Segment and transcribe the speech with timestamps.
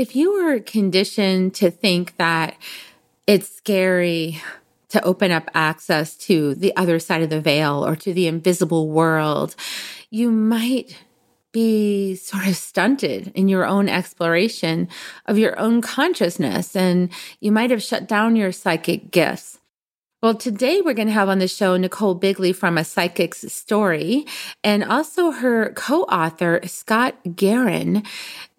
[0.00, 2.56] If you were conditioned to think that
[3.26, 4.40] it's scary
[4.88, 8.88] to open up access to the other side of the veil or to the invisible
[8.88, 9.54] world,
[10.08, 10.96] you might
[11.52, 14.88] be sort of stunted in your own exploration
[15.26, 17.10] of your own consciousness and
[17.40, 19.59] you might have shut down your psychic gifts.
[20.22, 24.26] Well, today we're going to have on the show Nichole Bigley from A Psychic's Story
[24.62, 28.04] and also her co author, Scott Guerin.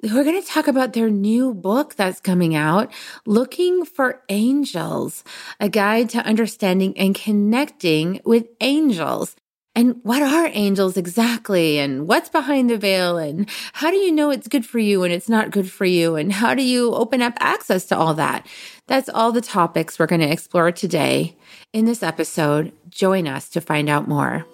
[0.01, 2.91] We're going to talk about their new book that's coming out,
[3.27, 5.23] Looking for Angels,
[5.59, 9.35] a guide to understanding and connecting with angels.
[9.73, 11.79] And what are angels exactly?
[11.79, 13.17] And what's behind the veil?
[13.17, 16.15] And how do you know it's good for you and it's not good for you?
[16.15, 18.45] And how do you open up access to all that?
[18.87, 21.37] That's all the topics we're going to explore today
[21.71, 22.73] in this episode.
[22.89, 24.45] Join us to find out more.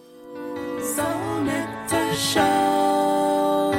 [0.82, 3.74] Soul Nectar Show,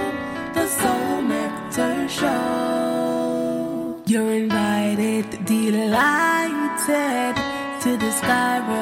[0.54, 4.02] the Soul Nectar Show.
[4.06, 7.36] You're invited, delighted
[7.82, 8.77] to discover who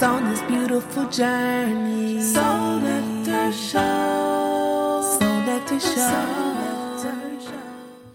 [0.00, 2.20] us on this beautiful journey.
[2.22, 5.18] Soul Nectar Show.
[5.18, 6.39] Soul Nectar Show.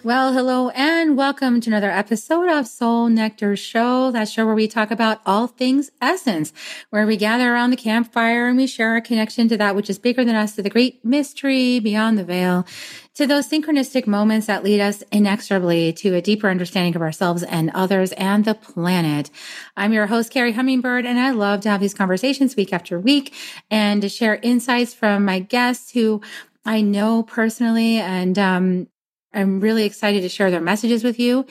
[0.05, 4.67] Well, hello and welcome to another episode of Soul Nectar Show, that show where we
[4.67, 6.53] talk about all things essence,
[6.91, 9.97] where we gather around the campfire and we share our connection to that which is
[9.97, 12.67] bigger than us, to the great mystery beyond the veil,
[13.15, 17.71] to those synchronistic moments that lead us inexorably to a deeper understanding of ourselves and
[17.73, 19.31] others and the planet.
[19.75, 23.33] I'm your host, Carrie Hummingbird, and I love to have these conversations week after week
[23.71, 26.21] and to share insights from my guests who
[26.63, 28.87] I know personally and um,
[29.35, 31.45] I'm really excited to share their messages with you.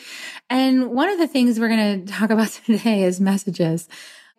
[0.49, 3.89] And one of the things we're going to talk about today is messages.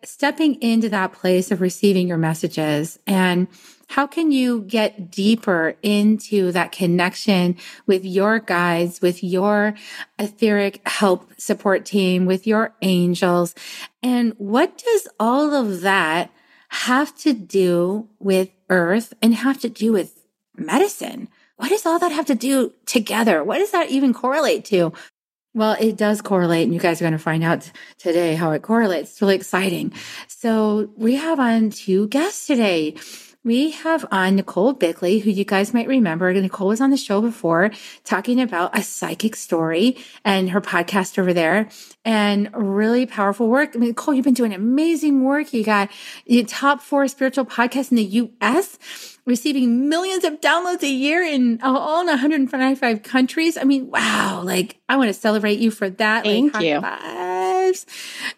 [0.04, 3.48] Stepping into that place of receiving your messages and
[3.88, 9.74] how can you get deeper into that connection with your guides, with your
[10.18, 13.54] etheric help support team, with your angels?
[14.02, 16.30] And what does all of that
[16.68, 20.24] have to do with earth and have to do with
[20.56, 21.28] medicine?
[21.56, 23.42] What does all that have to do together?
[23.42, 24.92] What does that even correlate to?
[25.54, 28.60] Well, it does correlate, and you guys are going to find out today how it
[28.60, 29.12] correlates.
[29.12, 29.94] It's really exciting.
[30.28, 32.96] So, we have on two guests today.
[33.46, 36.34] We have on Nichole Bigley, who you guys might remember.
[36.34, 37.70] Nichole was on the show before
[38.02, 41.68] talking about a psychic story and her podcast over there
[42.04, 43.76] and really powerful work.
[43.76, 45.52] I mean, Nichole, you've been doing amazing work.
[45.52, 45.92] You got
[46.26, 51.60] the top four spiritual podcasts in the US, receiving millions of downloads a year in
[51.62, 53.56] uh, all in 195 countries.
[53.56, 54.42] I mean, wow.
[54.42, 56.24] Like, I want to celebrate you for that.
[56.24, 56.80] Thank like, you.
[56.80, 57.86] Fives.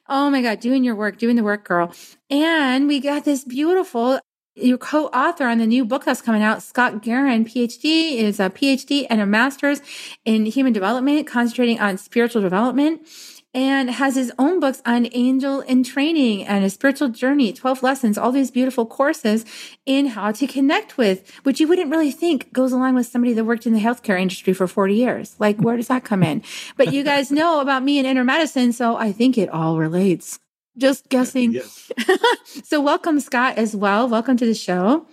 [0.06, 1.94] Oh my God, doing your work, doing the work, girl.
[2.28, 4.20] And we got this beautiful
[4.60, 9.06] your co-author on the new book that's coming out, Scott Guerin, PhD, is a PhD
[9.08, 9.80] and a master's
[10.24, 13.06] in human development, concentrating on spiritual development
[13.54, 18.18] and has his own books on angel and training and a spiritual journey, 12 lessons,
[18.18, 19.44] all these beautiful courses
[19.86, 23.44] in how to connect with, which you wouldn't really think goes along with somebody that
[23.44, 25.34] worked in the healthcare industry for 40 years.
[25.38, 26.42] Like, where does that come in?
[26.76, 30.38] But you guys know about me and inner medicine, so I think it all relates.
[30.78, 31.53] Just guessing.
[31.53, 31.91] Yes.
[32.65, 34.09] so, welcome, Scott, as well.
[34.09, 35.06] Welcome to the show.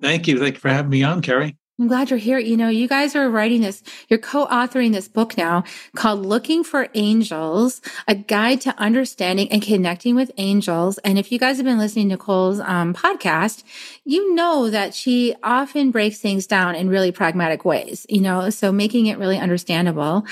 [0.00, 0.38] Thank you.
[0.38, 1.56] Thank you for having me on, Carrie.
[1.80, 2.40] I'm glad you're here.
[2.40, 5.62] You know, you guys are writing this, you're co-authoring this book now
[5.94, 10.98] called Looking for Angels, a guide to understanding and connecting with angels.
[10.98, 13.62] And if you guys have been listening to Nichole's um, podcast,
[14.04, 18.72] you know that she often breaks things down in really pragmatic ways, you know, so
[18.72, 20.26] making it really understandable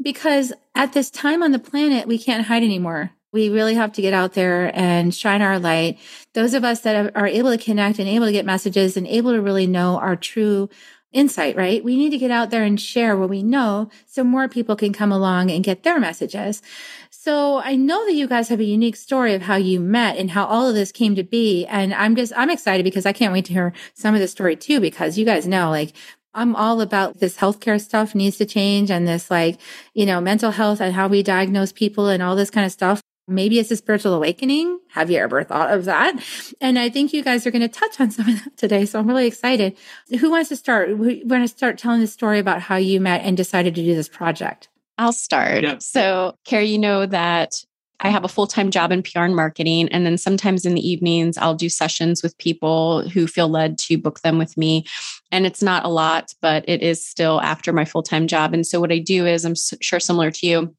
[0.00, 3.10] because at this time on the planet, we can't hide anymore.
[3.36, 5.98] We really have to get out there and shine our light.
[6.32, 9.32] Those of us that are able to connect and able to get messages and able
[9.32, 10.70] to really know our true
[11.12, 11.84] insight, right?
[11.84, 14.94] We need to get out there and share what we know so more people can
[14.94, 16.62] come along and get their messages.
[17.10, 20.30] So I know that you guys have a unique story of how you met and
[20.30, 21.66] how all of this came to be.
[21.66, 24.56] And I'm just, I'm excited because I can't wait to hear some of the story
[24.56, 25.92] too, because you guys know, like,
[26.32, 29.58] I'm all about this healthcare stuff needs to change and this like,
[29.94, 33.00] you know, mental health and how we diagnose people and all this kind of stuff.
[33.28, 34.78] Maybe it's a spiritual awakening.
[34.90, 36.16] Have you ever thought of that?
[36.60, 38.86] And I think you guys are going to touch on some of that today.
[38.86, 39.76] So I'm really excited.
[40.20, 40.96] Who wants to start?
[40.96, 43.94] We want to start telling the story about how you met and decided to do
[43.94, 44.68] this project.
[44.98, 45.62] I'll start.
[45.62, 45.76] Yeah.
[45.80, 47.64] So, Carrie, you know that
[48.00, 49.88] I have a full time job in PR and marketing.
[49.88, 53.98] And then sometimes in the evenings, I'll do sessions with people who feel led to
[53.98, 54.86] book them with me.
[55.32, 58.54] And it's not a lot, but it is still after my full time job.
[58.54, 60.74] And so, what I do is, I'm sure similar to you,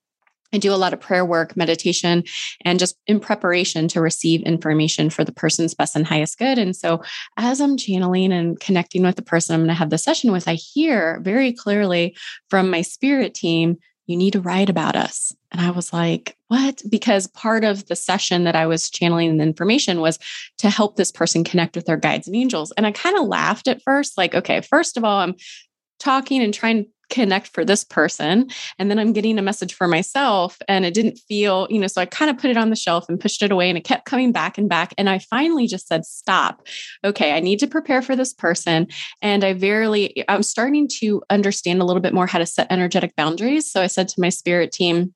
[0.53, 2.23] I do a lot of prayer work, meditation,
[2.63, 6.57] and just in preparation to receive information for the person's best and highest good.
[6.57, 7.03] And so,
[7.37, 10.47] as I'm channeling and connecting with the person I'm going to have the session with,
[10.47, 12.15] I hear very clearly
[12.49, 13.77] from my spirit team,
[14.07, 15.33] you need to write about us.
[15.51, 16.81] And I was like, what?
[16.89, 20.17] Because part of the session that I was channeling the information was
[20.59, 22.71] to help this person connect with their guides and angels.
[22.77, 25.35] And I kind of laughed at first, like, okay, first of all, I'm
[25.99, 30.57] talking and trying connect for this person and then i'm getting a message for myself
[30.67, 33.07] and it didn't feel you know so i kind of put it on the shelf
[33.09, 35.87] and pushed it away and it kept coming back and back and i finally just
[35.87, 36.65] said stop.
[37.03, 38.87] Okay i need to prepare for this person
[39.21, 43.15] and i verily i'm starting to understand a little bit more how to set energetic
[43.15, 45.13] boundaries so i said to my spirit team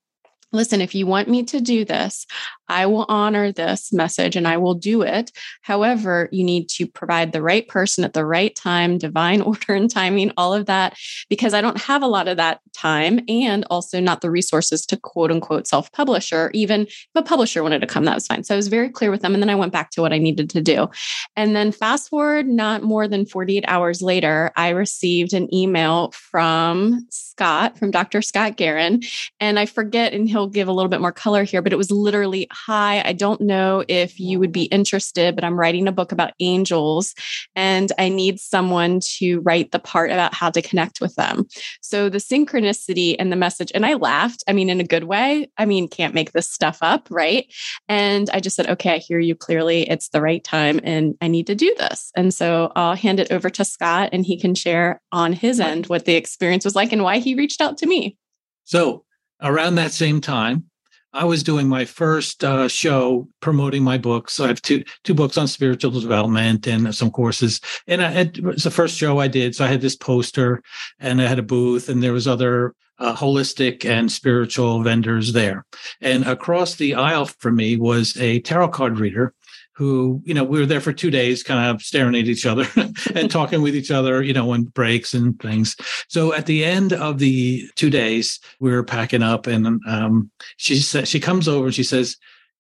[0.53, 2.25] listen, if you want me to do this,
[2.71, 5.31] I will honor this message and I will do it.
[5.62, 9.91] However, you need to provide the right person at the right time, divine order and
[9.91, 10.97] timing, all of that,
[11.29, 14.97] because I don't have a lot of that time and also not the resources to
[14.97, 18.44] quote unquote self publish or even if a publisher wanted to come, that was fine.
[18.44, 19.33] So I was very clear with them.
[19.33, 20.89] And then I went back to what I needed to do.
[21.35, 27.06] And then fast forward not more than 48 hours later, I received an email from
[27.09, 28.21] Scott, from Dr.
[28.21, 29.01] Scott Guerin.
[29.39, 31.91] And I forget, and he'll give a little bit more color here, but it was
[31.91, 36.12] literally Hi, I don't know if you would be interested, but I'm writing a book
[36.12, 37.16] about angels
[37.56, 41.48] and I need someone to write the part about how to connect with them.
[41.81, 45.50] So the synchronicity and the message, and I laughed, I mean, in a good way.
[45.58, 47.52] I mean, can't make this stuff up, right?
[47.88, 49.90] And I just said, okay, I hear you clearly.
[49.90, 52.12] It's the right time and I need to do this.
[52.16, 55.88] And so I'll hand it over to Scott and he can share on his end
[55.88, 58.18] what the experience was like and why he reached out to me.
[58.66, 59.06] So
[59.42, 60.66] around that same time,
[61.13, 64.34] I was doing my first uh, show promoting my books.
[64.34, 67.60] So I have two two books on spiritual development and some courses.
[67.88, 69.56] And I had, it was the first show I did.
[69.56, 70.62] So I had this poster
[71.00, 75.66] and I had a booth and there was other uh, holistic and spiritual vendors there.
[76.00, 79.34] And across the aisle from me was a tarot card reader
[79.81, 82.68] who, you know, we were there for two days, kind of staring at each other
[83.16, 85.75] and talking with each other, you know, on breaks and things.
[86.07, 90.75] So at the end of the two days, we were packing up, and um, she
[90.75, 92.16] said she comes over and she says,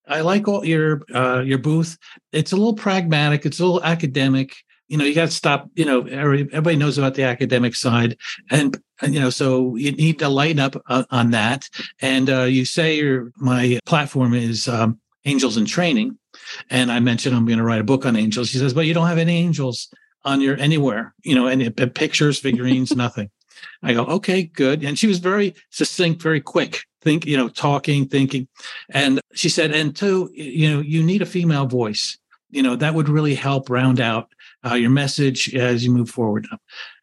[0.07, 1.95] "I like all your uh, your booth.
[2.31, 3.45] It's a little pragmatic.
[3.45, 4.55] It's a little academic."
[4.87, 8.17] you know you got to stop you know everybody knows about the academic side
[8.49, 11.69] and you know so you need to lighten up uh, on that
[12.01, 16.17] and uh, you say your my platform is um, angels in training
[16.69, 18.49] and I mentioned I'm going to write a book on angels.
[18.49, 19.89] She says, but you don't have any angels
[20.23, 23.29] on your anywhere, you know, any pictures, figurines, nothing.
[23.83, 24.83] I go, okay, good.
[24.83, 28.47] And she was very succinct, very quick, think, you know, talking, thinking.
[28.89, 32.17] And she said, and two, you know, you need a female voice.
[32.49, 34.29] You know, that would really help round out
[34.65, 36.47] uh, your message as you move forward.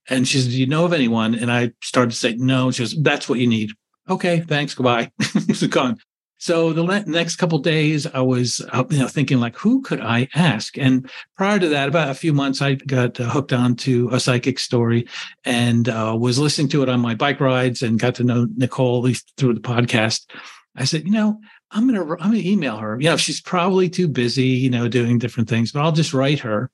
[0.09, 1.35] And she said, Do you know of anyone?
[1.35, 2.71] And I started to say, No.
[2.71, 3.71] She goes, That's what you need.
[4.09, 4.75] Okay, thanks.
[4.75, 5.11] Goodbye.
[5.21, 5.99] She's gone.
[6.38, 10.29] So the next couple days, I was uh, you know thinking like, who could I
[10.35, 10.79] ask?
[10.79, 14.20] And prior to that, about a few months, I got uh, hooked on to a
[14.20, 15.06] psychic story
[15.44, 19.20] and uh, was listening to it on my bike rides and got to know Nichole
[19.37, 20.31] through the podcast.
[20.76, 21.40] I said, you know,
[21.73, 22.99] I'm gonna I'm gonna email her.
[23.00, 26.38] You know, she's probably too busy, you know, doing different things, but I'll just write
[26.40, 26.70] her.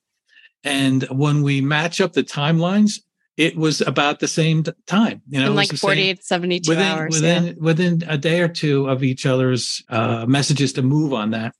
[0.62, 3.00] And when we match up the timelines,
[3.36, 7.14] it was about the same time, you know, in like 48, same, 72 within, hours.
[7.14, 7.52] Within, yeah.
[7.58, 11.54] within a day or two of each other's uh, messages to move on that.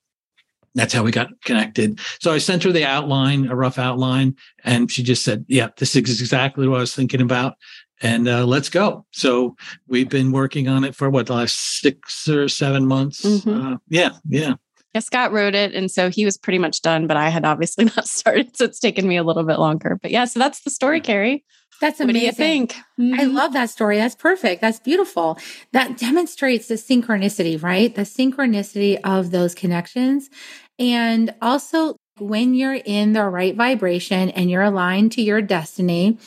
[0.77, 2.01] That's how we got connected.
[2.21, 5.95] So I sent her the outline, a rough outline, and she just said, yeah, this
[5.95, 7.55] is exactly what I was thinking about.
[8.03, 9.07] And uh, let's go.
[9.13, 9.55] So
[9.87, 13.23] we've been working on it for what, the last six or seven months?
[13.23, 13.75] Mm-hmm.
[13.75, 14.55] Uh, yeah, yeah.
[14.95, 15.75] Yeah, Scott wrote it.
[15.75, 18.57] And so he was pretty much done, but I had obviously not started.
[18.57, 19.99] So it's taken me a little bit longer.
[20.01, 21.45] But yeah, so that's the story, Carrie.
[21.81, 22.07] That's amazing.
[22.07, 22.73] What do you think?
[22.99, 23.21] Mm-hmm.
[23.21, 23.97] I love that story.
[23.97, 24.61] That's perfect.
[24.61, 25.39] That's beautiful.
[25.73, 27.95] That demonstrates the synchronicity, right?
[27.95, 30.31] The synchronicity of those connections.
[30.79, 36.19] And also, when you're in the right vibration and you're aligned to your destiny,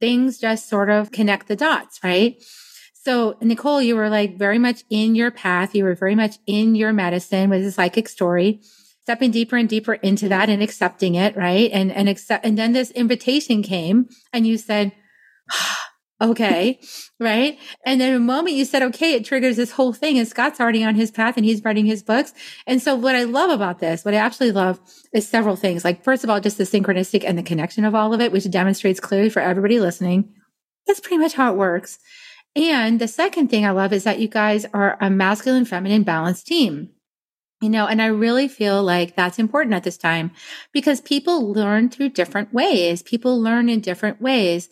[0.00, 2.42] things just sort of connect the dots, right?
[2.92, 5.74] So, Nichole, you were like very much in your path.
[5.74, 8.60] You were very much in your medicine with a psychic story
[9.04, 11.70] stepping deeper and deeper into that and accepting it, right?
[11.72, 14.92] And and accept and then this invitation came and you said,
[16.22, 16.80] okay,
[17.20, 17.58] right?
[17.84, 20.18] And then the moment you said okay, it triggers this whole thing.
[20.18, 22.32] And Scott's already on his path and he's writing his books.
[22.66, 24.80] And so what I love about this, what I absolutely love
[25.12, 25.84] is several things.
[25.84, 28.50] Like first of all, just the synchronistic and the connection of all of it, which
[28.50, 30.32] demonstrates clearly for everybody listening.
[30.86, 31.98] That's pretty much how it works.
[32.56, 36.46] And the second thing I love is that you guys are a masculine feminine balanced
[36.46, 36.90] team.
[37.60, 40.32] You know, and I really feel like that's important at this time
[40.72, 43.02] because people learn through different ways.
[43.02, 44.68] People learn in different ways.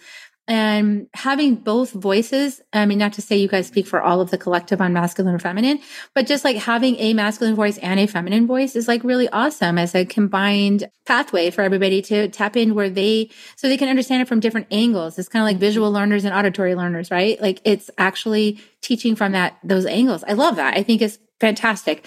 [0.48, 4.30] and having both voices i mean not to say you guys speak for all of
[4.30, 5.78] the collective on masculine or feminine
[6.14, 9.78] but just like having a masculine voice and a feminine voice is like really awesome
[9.78, 14.22] as a combined pathway for everybody to tap in where they so they can understand
[14.22, 15.18] it from different angles.
[15.18, 15.60] It's kind of like mm-hmm.
[15.60, 17.40] visual learners and auditory learners right?
[17.40, 20.24] Like it's actually teaching from that those angles.
[20.26, 20.76] I love that.
[20.76, 22.06] I think it's fantastic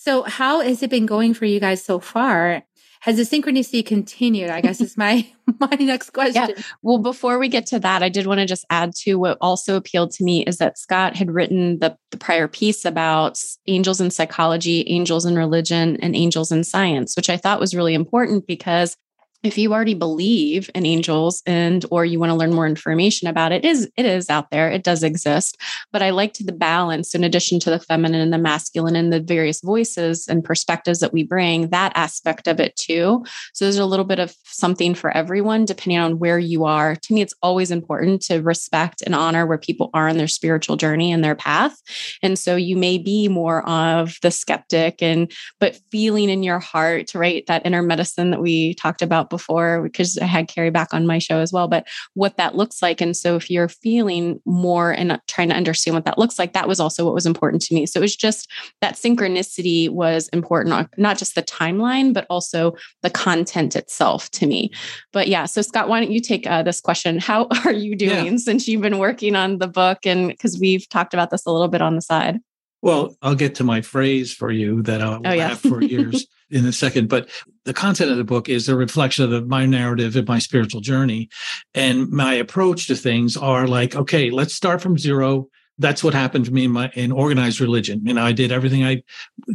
[0.00, 2.62] so how has it been going for you guys so far
[3.00, 4.48] has the synchronicity continued?
[4.48, 5.26] I guess is my
[5.60, 6.50] my next question.
[6.56, 6.62] Yeah.
[6.82, 9.74] Well, before we get to that, I did want to just add to what also
[9.74, 14.12] appealed to me is that Scott had written the, the prior piece about angels in
[14.12, 18.96] psychology, angels in religion, and angels in science, which I thought was really important because
[19.44, 23.52] if you already believe in angels and or you want to learn more information about
[23.52, 25.56] it, it is it is out there it does exist.
[25.92, 29.20] But i liked the balance in addition to the feminine and the masculine and the
[29.20, 33.24] various voices and perspectives that we bring that aspect of it too.
[33.54, 36.96] So there's a little bit of something for everyone depending on where you are.
[36.96, 40.76] To me it's always important to respect and honor where people are in their spiritual
[40.76, 41.80] journey and their path.
[42.22, 45.30] And so you may be more of the skeptic and
[45.60, 50.18] but feeling in your heart right that inner medicine that we talked about before because
[50.18, 53.00] I had Carrie back on my show as well, but what that looks like.
[53.00, 56.68] And so if you're feeling more and trying to understand what that looks like, that
[56.68, 57.86] was also what was important to me.
[57.86, 63.10] So it was just that synchronicity was important, not just the timeline, but also the
[63.10, 64.70] content itself to me.
[65.12, 67.18] But yeah, so Scott, why don't you take uh, this question?
[67.18, 68.36] How are you doing yeah.
[68.36, 69.98] since you've been working on the book?
[70.04, 72.38] And because we've talked about this a little bit on the side.
[72.80, 75.48] Well, I'll get to my phrase for you that I'll oh, yeah.
[75.48, 77.08] have for years in a second.
[77.08, 77.28] But
[77.64, 80.80] the content of the book is a reflection of the, my narrative and my spiritual
[80.80, 81.28] journey.
[81.74, 85.48] And my approach to things are like, okay, let's start from zero.
[85.80, 88.00] That's what happened to me in my in organized religion.
[88.04, 89.02] You know, I did everything I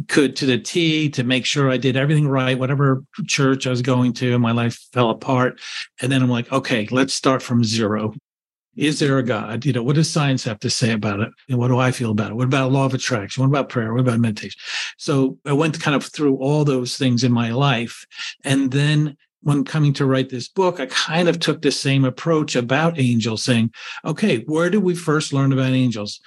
[0.08, 3.82] could to the T to make sure I did everything right, whatever church I was
[3.82, 5.60] going to, and my life fell apart.
[6.00, 8.14] And then I'm like, okay, let's start from zero.
[8.76, 9.64] Is there a God?
[9.64, 11.30] You know, what does science have to say about it?
[11.48, 12.34] And what do I feel about it?
[12.34, 13.42] What about law of attraction?
[13.42, 13.92] What about prayer?
[13.92, 14.58] What about meditation?
[14.98, 18.06] So I went kind of through all those things in my life.
[18.44, 22.56] And then when coming to write this book, I kind of took the same approach
[22.56, 23.72] about angels, saying,
[24.04, 26.20] okay, where did we first learn about angels?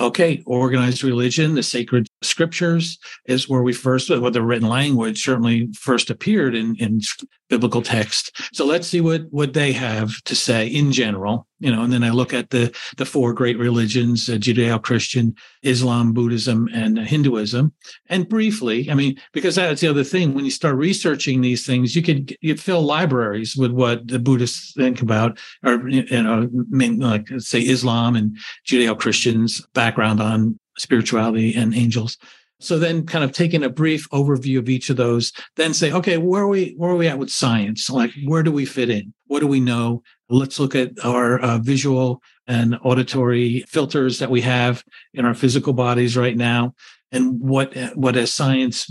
[0.00, 5.68] Okay, organized religion, the sacred scriptures is where we first, well, the written language certainly
[5.74, 7.02] first appeared in, in
[7.50, 8.34] biblical text.
[8.54, 12.04] So let's see what, what they have to say in general, you know, and then
[12.04, 17.72] I look at the, the four great religions, uh, Judeo-Christian, Islam, Buddhism, and Hinduism.
[18.08, 21.94] And briefly, I mean, because that's the other thing, when you start researching these things,
[21.94, 26.48] you could you fill libraries with what the Buddhists think about, or, you know,
[27.06, 32.18] like say Islam and Judeo-Christians background on spirituality and angels.
[32.62, 36.18] So then kind of taking a brief overview of each of those, then say, okay,
[36.18, 37.90] where are we, where are we at with science?
[37.90, 39.12] Like, where do we fit in?
[39.26, 40.02] What do we know?
[40.28, 45.72] Let's look at our uh, visual and auditory filters that we have in our physical
[45.72, 46.74] bodies right now.
[47.10, 48.90] And what, what has science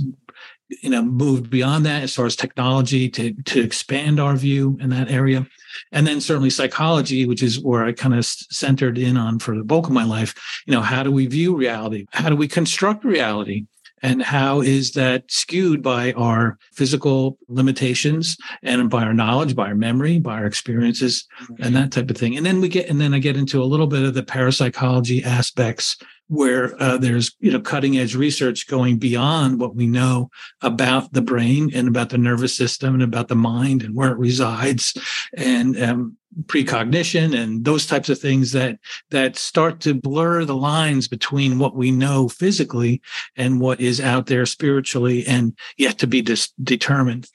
[0.82, 4.90] you know moved beyond that as far as technology to to expand our view in
[4.90, 5.46] that area
[5.92, 9.64] and then certainly psychology which is where i kind of centered in on for the
[9.64, 10.34] bulk of my life
[10.66, 12.06] you know how do we view reality?
[12.12, 13.66] How do we construct reality
[14.02, 19.76] and how is that skewed by our physical limitations and by our knowledge by our
[19.76, 21.28] memory by our experiences
[21.60, 22.38] and that type of thing?
[22.38, 25.24] And then we get and then i get into a little bit of the parapsychology
[25.24, 25.98] aspects
[26.32, 30.30] where uh, there's you know cutting edge research going beyond what we know
[30.62, 34.18] about the brain and about the nervous system and about the mind and where it
[34.18, 34.98] resides
[35.36, 36.18] and um,
[36.48, 41.76] precognition and those types of things that that start to blur the lines between what
[41.76, 43.02] we know physically
[43.36, 47.30] and what is out there spiritually and yet to be dis- determined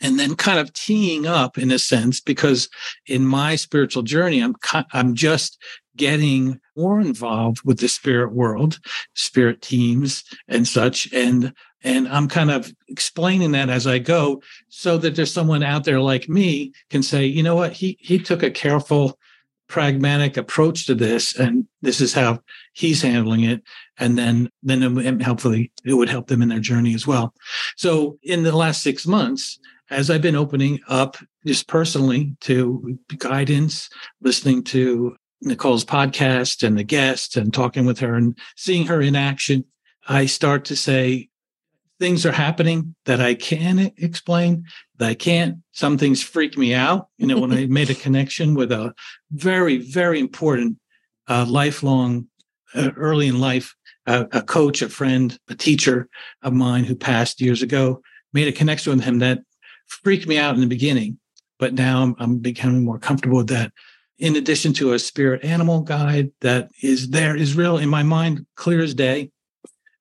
[0.00, 2.68] and then kind of teeing up in a sense because
[3.06, 4.54] in my spiritual journey i'm
[4.92, 5.58] i'm just
[5.96, 8.78] getting more involved with the spirit world,
[9.14, 11.12] spirit teams and such.
[11.12, 11.52] And
[11.86, 16.00] and I'm kind of explaining that as I go so that there's someone out there
[16.00, 19.16] like me can say, you know what, he he took a careful,
[19.68, 22.40] pragmatic approach to this, and this is how
[22.72, 23.62] he's handling it.
[23.98, 27.32] And then then hopefully it would help them in their journey as well.
[27.76, 31.16] So in the last six months, as I've been opening up
[31.46, 33.88] just personally to guidance,
[34.20, 39.14] listening to Nichole's podcast and the guests and talking with her and seeing her in
[39.14, 39.64] action,
[40.08, 41.28] I start to say
[41.98, 44.64] things are happening that I can explain,
[44.98, 45.58] that I can't.
[45.72, 47.08] Some things freak me out.
[47.18, 48.94] You know, when I made a connection with a
[49.30, 50.78] very, very important,
[51.28, 52.26] uh, lifelong,
[52.74, 53.74] uh, early in life,
[54.06, 56.08] uh, a coach, a friend, a teacher
[56.42, 58.00] of mine who passed years ago,
[58.32, 59.40] made a connection with him that
[59.86, 61.18] freaked me out in the beginning.
[61.58, 63.72] But now I'm, I'm becoming more comfortable with that
[64.18, 68.46] in addition to a spirit animal guide that is there is real in my mind,
[68.54, 69.30] clear as day.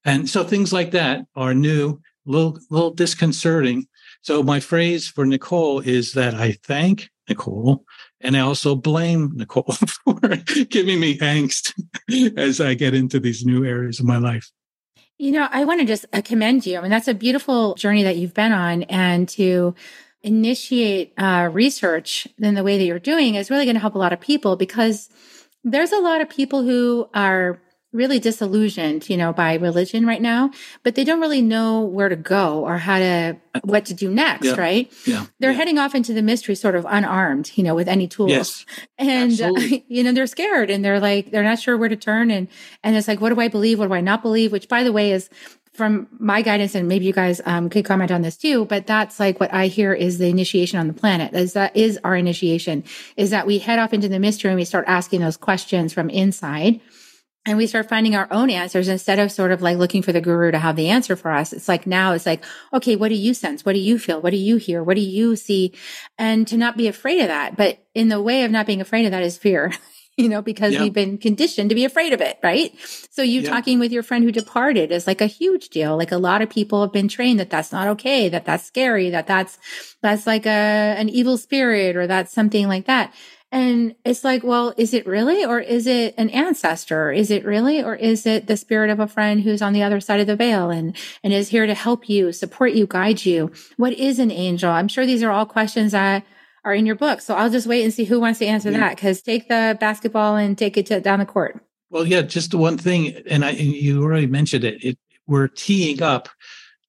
[0.06, 3.88] And so things like that are new, little little disconcerting.
[4.22, 7.84] So my phrase for Nichole is that I thank Nichole
[8.22, 11.74] and I also blame Nichole for giving me angst
[12.38, 14.52] as I get into these new areas of my life.
[15.18, 16.78] You know, I want to just uh, commend you.
[16.78, 19.74] I mean, that's a beautiful journey that you've been on, and to
[20.24, 24.00] initiate uh, research in the way that you're doing is really going to help a
[24.00, 25.08] lot of people because
[25.64, 27.62] there's a lot of people who are
[27.96, 30.52] really disillusioned, you know, by religion right now,
[30.84, 34.46] but they don't really know where to go or how to what to do next,
[34.46, 34.60] yeah.
[34.60, 34.94] right?
[35.06, 35.26] Yeah.
[35.40, 35.58] They're yeah.
[35.58, 38.32] heading off into the mystery sort of unarmed, you know, with any tools.
[38.32, 38.66] Yes.
[38.98, 39.54] And uh,
[39.88, 42.48] you know, they're scared and they're like they're not sure where to turn and
[42.84, 43.80] and it's like what do I believe?
[43.80, 44.52] What do I not believe?
[44.52, 45.30] Which by the way is
[45.76, 49.20] from my guidance, and maybe you guys um, could comment on this too, but that's
[49.20, 51.34] like what I hear is the initiation on the planet.
[51.34, 52.84] Is that is our initiation?
[53.18, 56.10] Is that we head off into the mystery and we start asking those questions from
[56.10, 56.80] inside
[57.46, 60.22] and we start finding our own answers instead of sort of like looking for the
[60.22, 61.54] guru to have the answer for us.
[61.54, 63.64] It's like now it's like, okay, what do you sense?
[63.64, 64.20] What do you feel?
[64.20, 64.84] What do you hear?
[64.84, 65.74] What do you see?
[66.18, 67.56] And to not be afraid of that.
[67.56, 69.72] But in the way of not being afraid of that is fear.
[70.18, 70.82] you know, because yeah.
[70.82, 72.74] we've been conditioned to be afraid of it, right?
[73.12, 73.50] So you yeah.
[73.50, 75.98] talking with your friend who departed is like a huge deal.
[75.98, 79.10] Like a lot of people have been trained that that's not okay, that that's scary,
[79.10, 79.60] that that's,
[80.02, 83.14] that's like a, an evil spirit or that's something like that.
[83.56, 87.10] And it's like, well, is it really, or is it an ancestor?
[87.10, 90.02] Is it really, or is it the spirit of a friend who's on the other
[90.02, 90.94] side of the veil and,
[91.24, 93.54] and is here to help you, support you, guide you?
[93.78, 94.70] What is an angel?
[94.70, 96.26] I'm sure these are all questions that
[96.66, 97.22] are in your book.
[97.22, 98.80] So I'll just wait and see who wants to answer yeah.
[98.80, 98.98] that.
[98.98, 101.64] Cause take the basketball and take it to, down the court.
[101.90, 103.24] Well, yeah, just one thing.
[103.26, 104.98] And I, and you already mentioned it, it
[105.28, 106.28] we're teeing up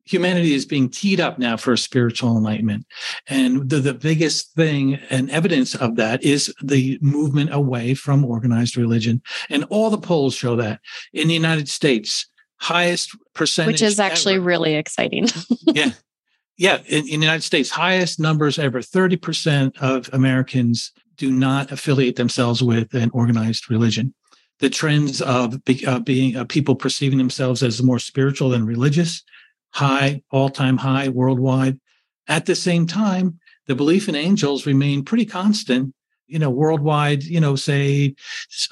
[0.07, 2.87] humanity is being teed up now for a spiritual enlightenment.
[3.29, 8.77] And the, the biggest thing and evidence of that is the movement away from organized
[8.77, 9.21] religion.
[9.51, 10.81] And all the polls show that
[11.13, 12.27] in the United States,
[12.59, 13.75] highest percentage.
[13.75, 14.45] Which is actually ever.
[14.45, 15.27] really exciting.
[15.67, 15.91] yeah.
[16.57, 16.79] Yeah.
[16.87, 22.63] In, in the United States, highest numbers ever 30% of Americans do not affiliate themselves
[22.63, 24.14] with an organized religion
[24.59, 29.23] the trends of uh, being uh, people perceiving themselves as more spiritual than religious
[29.70, 31.79] high, all time high worldwide.
[32.29, 35.94] At the same time, the belief in angels remained pretty constant,
[36.26, 38.14] you know, worldwide, you know, say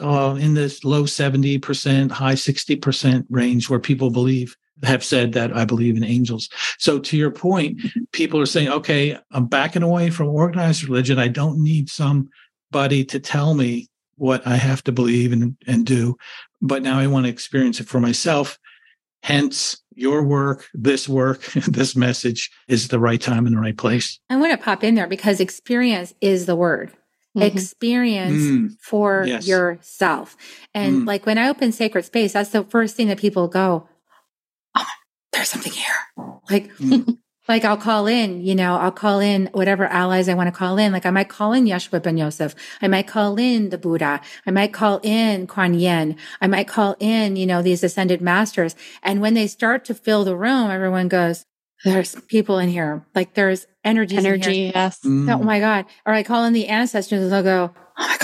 [0.01, 5.65] uh, in the low 70%, high 60% range where people believe have said that I
[5.65, 6.49] believe in angels.
[6.79, 7.81] So to your point,
[8.13, 11.19] people are saying, okay, I'm backing away from organized religion.
[11.19, 16.17] I don't need somebody to tell me what I have to believe and, and do,
[16.61, 18.59] but now I want to experience it for myself.
[19.23, 24.19] Hence, your work, this work, this message is the right time and the right place.
[24.31, 26.93] I want to pop in there because experience is the word.
[27.37, 27.43] Mm-hmm.
[27.43, 28.77] Experience mm.
[28.81, 29.47] for yes.
[29.47, 30.37] yourself.
[30.73, 31.07] And mm.
[31.07, 33.89] like when I open sacred space, that's the first thing that people go,
[34.77, 34.87] Oh,
[35.33, 36.37] there's something here.
[36.49, 37.19] Like, mm.
[37.47, 40.79] Like I'll call in, you know, I'll call in whatever allies I want to call
[40.79, 40.93] in.
[40.93, 42.55] Like I might call in Yeshua ben Yosef.
[42.81, 44.21] I might call in the Buddha.
[44.47, 46.17] I might call in Kuan Yin.
[46.41, 48.75] I might call in, you know, these ascended masters.
[49.03, 51.45] And when they start to fill the room, everyone goes,
[51.85, 53.05] there's people in here.
[53.15, 54.17] Like there's energy.
[54.17, 55.01] Energy, yes.
[55.05, 55.35] Mm.
[55.35, 55.85] Oh my God.
[56.07, 57.29] Or I call in the ancestors.
[57.29, 58.24] They'll go, Oh my God, I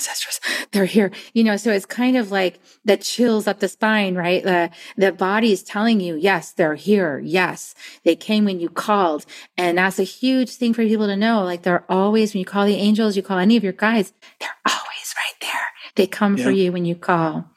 [0.00, 0.40] ancestors.
[0.72, 1.10] They're here.
[1.34, 4.42] You know, so it's kind of like that chills up the spine, right?
[4.42, 7.18] The, the body is telling you, yes, they're here.
[7.18, 9.26] Yes, they came when you called.
[9.58, 11.44] And that's a huge thing for people to know.
[11.44, 14.48] Like they're always, when you call the angels, you call any of your guides, they're
[14.66, 15.66] always right there.
[15.96, 16.44] They come yeah.
[16.44, 17.50] for you when you call.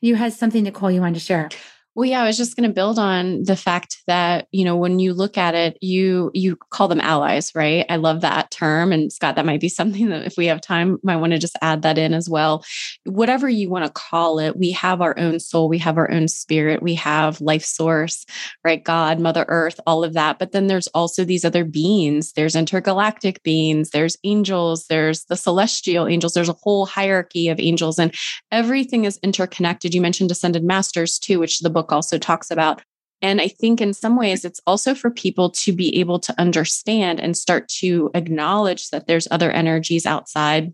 [0.00, 1.50] You had something, Nichole, you wanted to share.
[1.94, 4.98] Well, yeah, I was just going to build on the fact that, you know, when
[4.98, 7.84] you look at it, you you call them allies, right?
[7.90, 10.98] I love that term and Scott that might be something that if we have time
[11.02, 12.64] might want to just add that in as well.
[13.04, 16.28] Whatever you want to call it, we have our own soul, we have our own
[16.28, 18.24] spirit, we have life source,
[18.64, 18.82] right?
[18.82, 20.38] God, Mother Earth, all of that.
[20.38, 22.32] But then there's also these other beings.
[22.32, 27.98] There's intergalactic beings, there's angels, there's the celestial angels, there's a whole hierarchy of angels
[27.98, 28.14] and
[28.50, 29.94] everything is interconnected.
[29.94, 32.82] You mentioned ascended masters too, which the book book also talks about.
[33.20, 37.20] And I think in some ways, it's also for people to be able to understand
[37.20, 40.72] and start to acknowledge that there's other energies outside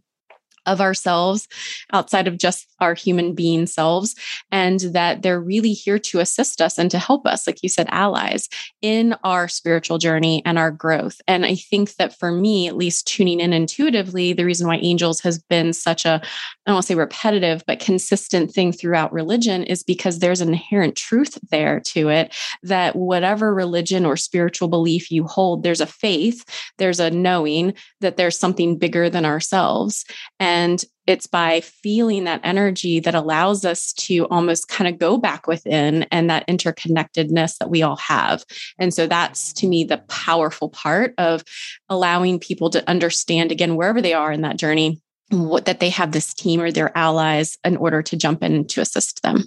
[0.67, 1.49] of ourselves
[1.93, 4.15] outside of just our human being selves
[4.51, 7.87] and that they're really here to assist us and to help us like you said
[7.91, 8.49] allies
[8.83, 11.21] in our spiritual journey and our growth.
[11.27, 15.21] And i think that for me at least tuning in intuitively the reason why angels
[15.21, 16.21] has been such a i
[16.67, 20.97] don't want to say repetitive but consistent thing throughout religion is because there's an inherent
[20.97, 26.45] truth there to it that whatever religion or spiritual belief you hold there's a faith
[26.79, 30.05] there's a knowing that there's something bigger than ourselves.
[30.39, 35.17] And And it's by feeling that energy that allows us to almost kind of go
[35.17, 38.43] back within and that interconnectedness that we all have.
[38.77, 41.45] And so that's to me the powerful part of
[41.89, 46.11] allowing people to understand again, wherever they are in that journey, what, that they have
[46.11, 49.45] this team or their allies in order to jump in to assist them.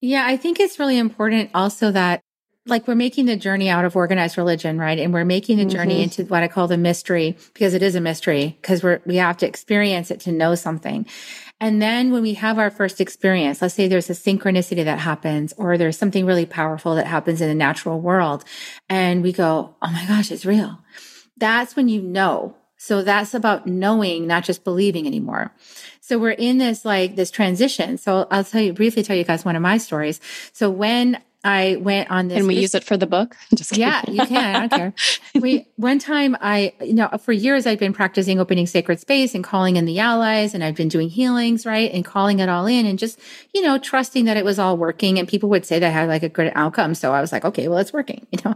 [0.00, 2.22] Yeah, I think it's really important also that
[2.66, 4.98] like we're making the journey out of organized religion, right?
[4.98, 6.20] And we're making the journey mm-hmm.
[6.20, 9.38] into what I call the mystery because it is a mystery because we're, we have
[9.38, 11.06] to experience it to know something.
[11.58, 15.54] And then when we have our first experience, let's say there's a synchronicity that happens
[15.56, 18.44] or there's something really powerful that happens in the natural world
[18.88, 20.80] and we go, Oh my gosh, it's real.
[21.36, 22.56] That's when you know.
[22.76, 25.54] So that's about knowing, not just believing anymore.
[26.00, 27.98] So we're in this like this transition.
[27.98, 30.18] So I'll tell you briefly tell you guys one of my stories.
[30.52, 32.38] So when I went on this.
[32.38, 33.36] Can we use it for the book?
[33.72, 34.56] Yeah, you can.
[34.56, 34.94] I don't care.
[35.40, 39.44] we one time I you know for years I've been practicing opening sacred space and
[39.44, 42.84] calling in the allies and I've been doing healings right and calling it all in
[42.84, 43.20] and just
[43.54, 46.08] you know trusting that it was all working and people would say that I had
[46.08, 48.54] like a good outcome so I was like okay well it's working you know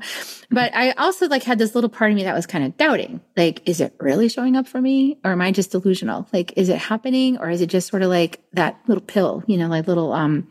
[0.50, 3.20] but I also like had this little part of me that was kind of doubting
[3.36, 6.68] like is it really showing up for me or am I just delusional like is
[6.68, 9.86] it happening or is it just sort of like that little pill you know like
[9.86, 10.48] little um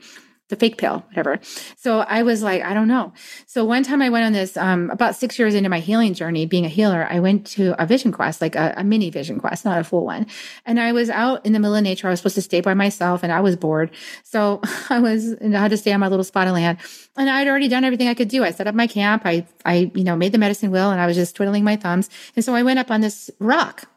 [0.53, 1.39] the fake pill, whatever.
[1.77, 3.11] So I was like, I don't know.
[3.47, 6.45] So one time I went on this, um, about six years into my healing journey,
[6.45, 9.65] being a healer, I went to a vision quest, like a, a, mini vision quest,
[9.65, 10.27] not a full one.
[10.65, 12.07] And I was out in the middle of nature.
[12.07, 13.91] I was supposed to stay by myself and I was bored.
[14.23, 16.77] So I was, I had to stay on my little spot of land
[17.17, 18.43] and I'd already done everything I could do.
[18.43, 19.23] I set up my camp.
[19.25, 22.09] I, I, you know, made the medicine wheel and I was just twiddling my thumbs.
[22.35, 23.87] And so I went up on this rock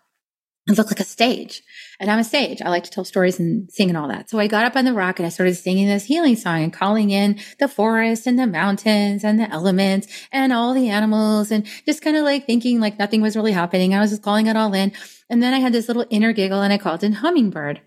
[0.69, 1.63] it looked like a stage.
[1.99, 2.61] And I'm a sage.
[2.61, 4.29] I like to tell stories and sing and all that.
[4.29, 6.73] So I got up on the rock and I started singing this healing song and
[6.73, 11.67] calling in the forest and the mountains and the elements and all the animals and
[11.87, 13.95] just kind of like thinking like nothing was really happening.
[13.95, 14.93] I was just calling it all in.
[15.31, 17.81] And then I had this little inner giggle and I called in hummingbird.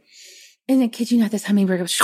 [0.68, 2.02] And then kid you not, this hummingbird goes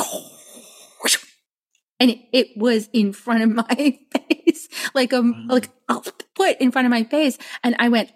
[1.98, 6.04] and it was in front of my face, like a like a
[6.36, 7.38] foot in front of my face.
[7.64, 8.12] And I went,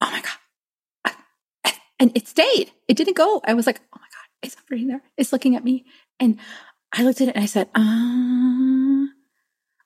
[0.00, 0.32] Oh my God
[2.02, 2.72] and it stayed.
[2.88, 3.40] It didn't go.
[3.44, 5.02] I was like, oh my God, it's hovering there.
[5.16, 5.84] It's looking at me.
[6.18, 6.36] And
[6.92, 9.06] I looked at it and I said, uh,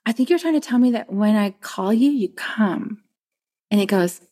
[0.07, 3.03] I think you're trying to tell me that when I call you, you come.
[3.71, 4.23] And it goes,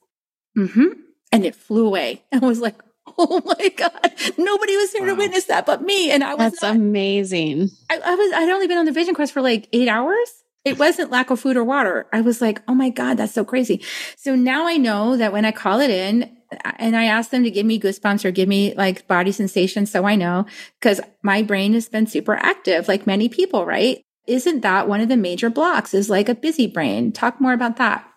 [0.57, 0.99] mm-hmm.
[1.31, 2.25] And it flew away.
[2.33, 2.77] And I was like,
[3.19, 5.09] oh my God, nobody was here wow.
[5.09, 6.11] to witness that but me.
[6.11, 7.69] And I was That's not, amazing.
[7.91, 10.31] I, I was I'd only been on the vision quest for like eight hours.
[10.65, 12.07] It wasn't lack of food or water.
[12.15, 13.85] I was like, oh my God, that's so crazy.
[14.17, 16.35] So now I know that when I call it in,
[16.79, 20.05] and I ask them to give me goosebumps or give me like body sensations so
[20.05, 20.47] I know
[20.81, 24.03] because my brain has been super active, like many people, right?
[24.27, 27.13] Isn't that one of the major blocks is like a busy brain?
[27.13, 28.09] Talk more about that.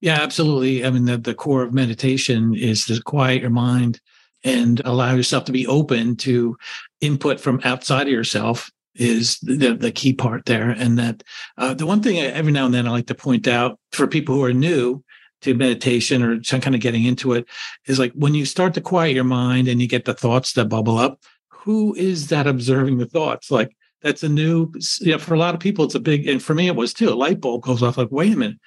[0.00, 0.84] Yeah, absolutely.
[0.84, 4.00] I mean, the, the core of meditation is to quiet your mind
[4.42, 6.56] and allow yourself to be open to
[7.00, 10.70] input from outside of yourself is the, the key part there.
[10.70, 11.22] And that
[11.56, 14.06] uh, the one thing I, every now and then I like to point out for
[14.06, 15.02] people who are new
[15.42, 17.46] to meditation or some kind of getting into it
[17.86, 20.68] is like when you start to quiet your mind and you get the thoughts that
[20.68, 23.50] bubble up, who is that observing the thoughts?
[23.50, 26.42] Like that's a new, you know, for a lot of people, it's a big, and
[26.42, 27.08] for me, it was too.
[27.08, 28.58] A light bulb goes off like, wait a minute.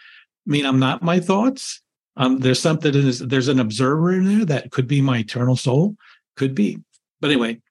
[0.48, 1.82] I mean, I'm not my thoughts.
[2.18, 5.96] Um, there's something, is, there's an observer in there that could be my eternal soul,
[6.38, 6.80] could be.
[7.20, 7.62] But anyway,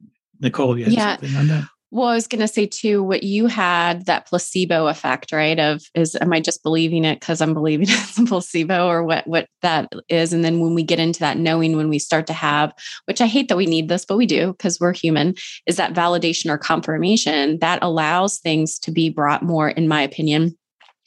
[0.43, 1.17] Nichole, you yeah.
[1.17, 1.64] something on that?
[1.94, 5.61] Well, I was going to say too, what you had that placebo effect, right?
[5.61, 9.24] Of is, am I just believing it because I'm believing it's a placebo or what,
[9.28, 10.33] what that is?
[10.33, 13.26] And then when we get into that knowing, when we start to have, which I
[13.26, 15.37] hate that we need this, but we do because we're human,
[15.68, 20.57] is that validation or confirmation that allows things to be brought more, in my opinion,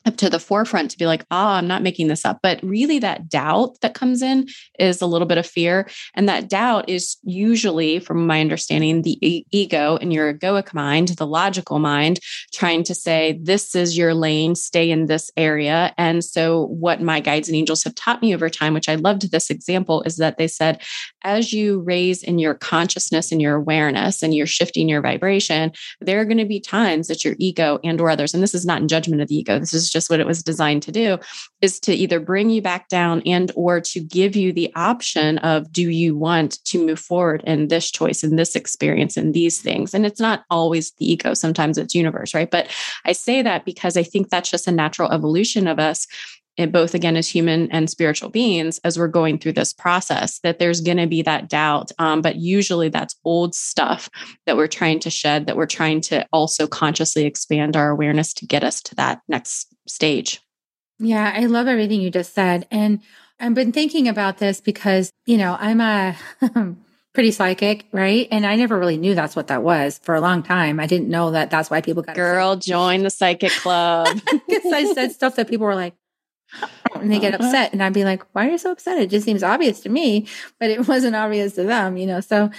[0.05, 2.39] up to the forefront to be like, oh, I'm not making this up.
[2.41, 4.47] But really, that doubt that comes in
[4.79, 5.87] is a little bit of fear.
[6.15, 11.09] And that doubt is usually, from my understanding, the e- ego and your egoic mind,
[11.09, 12.19] the logical mind,
[12.53, 15.93] trying to say, this is your lane, stay in this area.
[15.97, 19.31] And so, what my guides and angels have taught me over time, which I loved
[19.31, 20.81] this example, is that they said,
[21.23, 26.21] as you raise in your consciousness and your awareness and you're shifting your vibration, there
[26.21, 28.81] are going to be times that your ego and or others, and this is not
[28.81, 31.17] in judgment of the ego, this is just what it was designed to do
[31.61, 35.71] is to either bring you back down and or to give you the option of
[35.71, 39.93] do you want to move forward in this choice in this experience in these things?
[39.95, 41.33] And it's not always the ego.
[41.33, 42.51] Sometimes it's universe right?
[42.51, 42.69] But
[43.05, 46.07] i say that because i think that's just a natural evolution of us
[46.57, 50.59] in both again as human and spiritual beings as we're going through this process that
[50.59, 54.09] there's going to be that doubt um, but usually that's old stuff
[54.45, 58.45] that we're trying to shed that we're trying to also consciously expand our awareness to
[58.45, 60.41] get us to that next stage
[60.99, 63.01] yeah i love everything you just said and
[63.39, 66.15] I've been thinking about this because, you know, I'm a
[67.13, 68.27] pretty psychic, right?
[68.31, 70.79] And I never really knew that's what that was for a long time.
[70.79, 74.19] I didn't know that that's why people got girl join the psychic club.
[74.47, 75.93] Because I said stuff that people were like,
[76.95, 79.25] and they get upset, and I'd be like, "Why are you so upset?" It just
[79.25, 80.27] seems obvious to me,
[80.59, 82.21] but it wasn't obvious to them, you know.
[82.21, 82.49] So,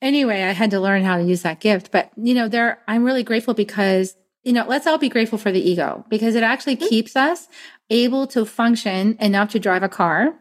[0.00, 1.90] anyway, I had to learn how to use that gift.
[1.90, 5.52] But you know, there, I'm really grateful because you know, let's all be grateful for
[5.52, 6.88] the ego because it actually mm-hmm.
[6.88, 7.48] keeps us
[7.90, 10.34] able to function enough to drive a car,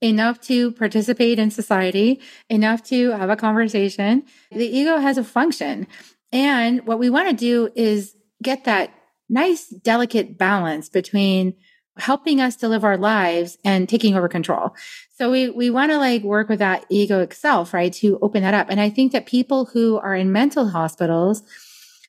[0.00, 4.22] enough to participate in society, enough to have a conversation.
[4.52, 5.86] The ego has a function.
[6.32, 8.92] And what we want to do is get that
[9.28, 11.54] nice, delicate balance between
[11.98, 14.74] helping us to live our lives and taking over control.
[15.16, 17.92] So we, we want to like work with that ego itself, right?
[17.94, 18.68] To open that up.
[18.70, 21.42] And I think that people who are in mental hospitals,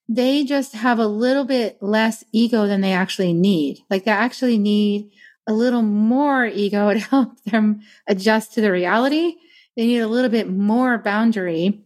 [0.07, 3.79] they just have a little bit less ego than they actually need.
[3.89, 5.11] Like they actually need
[5.47, 9.35] a little more ego to help them adjust to the reality.
[9.75, 11.83] They need a little bit more boundary.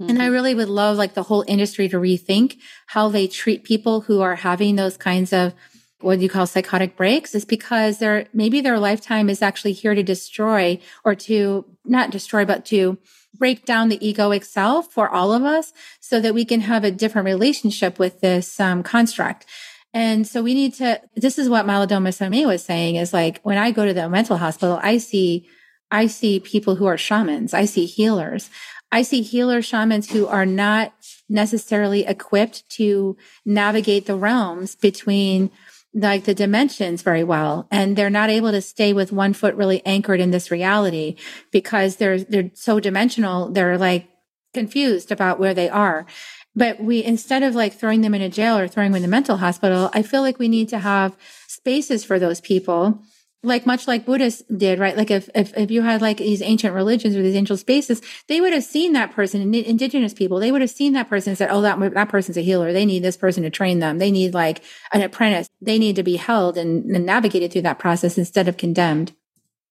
[0.00, 0.10] Mm-hmm.
[0.10, 0.32] And I mm-hmm.
[0.32, 2.58] really would love like the whole industry to rethink
[2.88, 5.54] how they treat people who are having those kinds of
[6.00, 10.02] what you call psychotic breaks is because their maybe their lifetime is actually here to
[10.02, 12.98] destroy or to not destroy but to
[13.36, 16.90] break down the ego itself for all of us so that we can have a
[16.90, 19.46] different relationship with this um, construct.
[19.94, 23.58] And so we need to, this is what Malidoma Somé was saying is like, when
[23.58, 25.48] I go to the mental hospital, I see,
[25.90, 27.54] I see people who are shamans.
[27.54, 28.50] I see healers.
[28.90, 30.92] I see healer shamans who are not
[31.28, 35.50] necessarily equipped to navigate the realms between
[35.94, 39.84] like the dimensions very well and they're not able to stay with one foot really
[39.86, 41.16] anchored in this reality
[41.50, 44.06] because they're they're so dimensional they're like
[44.54, 46.06] confused about where they are.
[46.54, 49.08] But we instead of like throwing them in a jail or throwing them in the
[49.08, 53.00] mental hospital i feel like we need to have spaces for those people
[53.42, 54.96] like much like Buddhists did, right?
[54.96, 58.40] Like if, if, if you had like these ancient religions or these ancient spaces, they
[58.40, 61.50] would have seen that person, indigenous people, they would have seen that person and said,
[61.50, 62.72] Oh, that, that person's a healer.
[62.72, 63.98] They need this person to train them.
[63.98, 65.48] They need like an apprentice.
[65.60, 69.12] They need to be held and, and navigated through that process instead of condemned.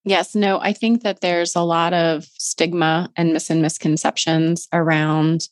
[0.06, 5.50] Yes, no, I think that there's a lot of stigma and mis and misconceptions around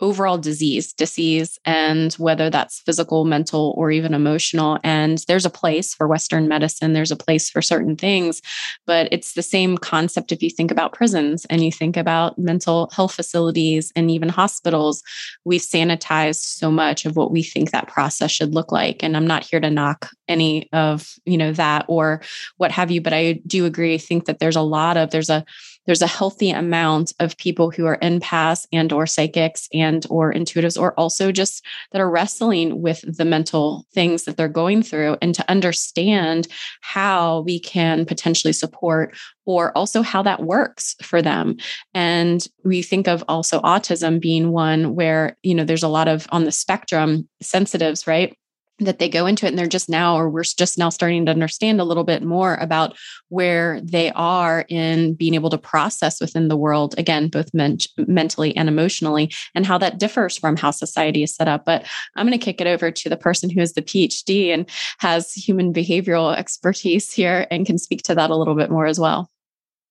[0.00, 4.78] overall disease, disease, and whether that's physical, mental, or even emotional.
[4.82, 8.42] And there's a place for Western medicine, there's a place for certain things,
[8.86, 12.90] but it's the same concept if you think about prisons and you think about mental
[12.94, 15.02] health facilities and even hospitals.
[15.44, 19.02] We've sanitized so much of what we think that process should look like.
[19.02, 22.22] And I'm not here to knock any of, you know, that or
[22.56, 23.94] what have you, but I do agree.
[23.94, 25.44] I think that there's a lot of, there's a,
[25.86, 30.80] there's a healthy amount of people who are empaths and or psychics and or intuitives
[30.80, 35.34] or also just that are wrestling with the mental things that they're going through and
[35.34, 36.48] to understand
[36.80, 39.14] how we can potentially support
[39.46, 41.56] or also how that works for them.
[41.92, 46.26] And we think of also autism being one where you know there's a lot of
[46.30, 48.36] on the spectrum sensitives right
[48.80, 51.30] that they go into it and they're just now or we're just now starting to
[51.30, 52.96] understand a little bit more about
[53.28, 58.56] where they are in being able to process within the world again both men- mentally
[58.56, 61.64] and emotionally and how that differs from how society is set up.
[61.64, 64.68] But i'm going to kick it over to the person who has the phd and
[64.98, 68.98] has human behavioral expertise here and can speak to that a little bit more as
[68.98, 69.30] well.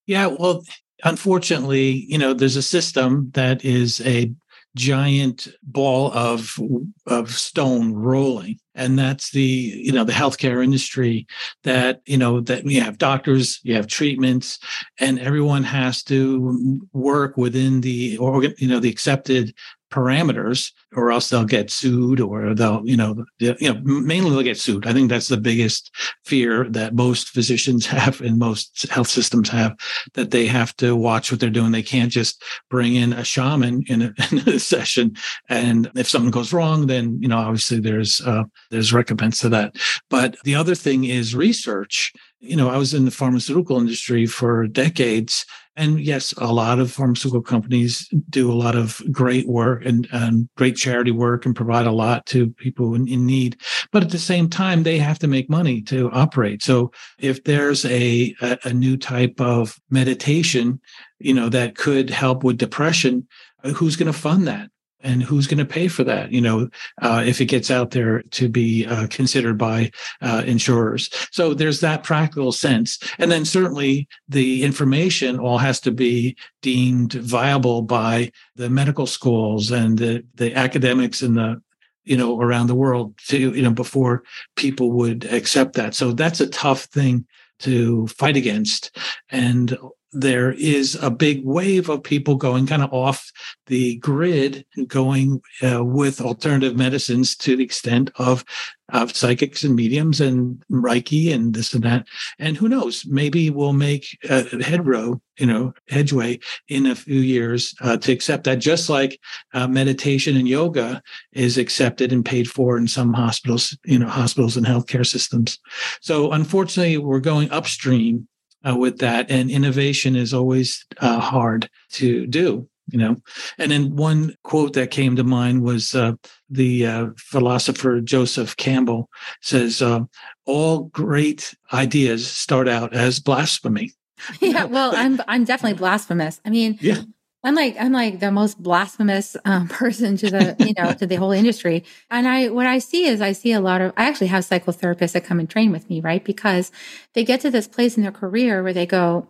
[0.07, 0.63] Yeah well
[1.05, 4.33] unfortunately you know there's a system that is a
[4.75, 6.57] giant ball of
[7.05, 8.59] of stone rolling.
[8.75, 11.27] And that's the you know the healthcare industry
[11.63, 14.57] that you know that you have doctors you have treatments
[14.99, 19.53] and everyone has to work within the organ you know the accepted
[19.93, 24.57] parameters or else they'll get sued or they'll you know you know mainly they'll get
[24.57, 24.87] sued.
[24.87, 25.91] I think that's the biggest
[26.25, 29.75] fear that most physicians have and most health systems have
[30.15, 31.71] that they have to watch what they're doing.
[31.71, 35.15] They can't just bring in a shaman in a, in a session
[35.47, 39.75] and if something goes wrong then you know obviously there's uh, there's recompense to that.
[40.09, 42.11] But the other thing is research.
[42.39, 46.91] You know i was in the pharmaceutical industry for decades and yes, a lot of
[46.91, 51.87] pharmaceutical companies do a lot of great work and, and great charity work and provide
[51.87, 53.57] a lot to people in, in, need.
[53.91, 56.61] But at the same time, they have to make money to operate.
[56.61, 60.79] So if there's a, a, a new type of meditation,
[61.19, 63.27] you know, that could help with depression,
[63.75, 64.69] who's going to fund that?
[65.03, 66.69] And who's going to pay for that you know
[67.01, 71.09] uh, if it gets out there to be uh, considered by uh, insurers.
[71.31, 72.99] So there's that practical sense.
[73.17, 79.71] And then certainly the information all has to be deemed viable by the medical schools
[79.71, 81.61] and the, the academics and the
[82.03, 84.23] you know around the world to you know before
[84.55, 85.95] people would accept that.
[85.95, 87.25] So that's a tough thing
[87.59, 88.95] to fight against.
[89.29, 89.77] And
[90.13, 93.31] there is a big wave of people going kind of off
[93.67, 98.45] the grid going uh, with alternative medicines to the extent of
[98.89, 102.05] of psychics and mediums and reiki and this and that.
[102.37, 103.05] And who knows?
[103.07, 108.43] Maybe we'll make a headrow you know hedgeway in a few years uh, to accept
[108.43, 109.19] that just like
[109.53, 114.57] uh, meditation and yoga is accepted and paid for in some hospitals you know hospitals
[114.57, 115.59] and healthcare systems.
[116.01, 118.27] So unfortunately we're going upstream
[118.67, 119.29] uh, with that.
[119.29, 123.17] And innovation is always uh, hard to do, you know.
[123.57, 126.13] And then one quote that came to mind was uh,
[126.49, 129.09] the uh, philosopher Joseph Campbell
[129.41, 130.01] says, uh,
[130.45, 133.91] "All great ideas start out as blasphemy."
[134.39, 136.39] Yeah, well, I'm I'm definitely blasphemous.
[136.45, 137.01] I mean, yeah.
[137.43, 141.15] I'm like I'm like the most blasphemous um, person to the you know to the
[141.15, 141.83] whole industry.
[142.09, 145.11] And I what I see is I see a lot of I actually have psychotherapists
[145.11, 146.23] that come and train with me, right?
[146.23, 146.71] Because
[147.13, 149.27] they get to this place in their career where they go,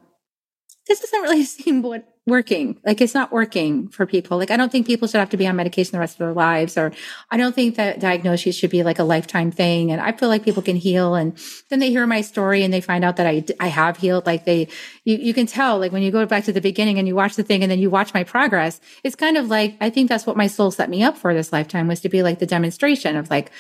[0.88, 2.80] this doesn't really seem what working.
[2.86, 4.38] Like it's not working for people.
[4.38, 6.34] Like I don't think people should have to be on medication the rest of their
[6.34, 6.94] lives, or
[7.30, 9.92] I don't think that diagnosis should be like a lifetime thing.
[9.92, 11.16] And I feel like people can heal.
[11.16, 11.38] And
[11.70, 14.26] then they hear my story and they find out that I, I have healed.
[14.26, 14.70] Like they,
[15.04, 17.36] you, you can tell, like when you go back to the beginning and you watch
[17.36, 20.26] the thing and then you watch my progress, it's kind of like, I think that's
[20.26, 23.18] what my soul set me up for this lifetime was to be like the demonstration
[23.18, 23.52] of like,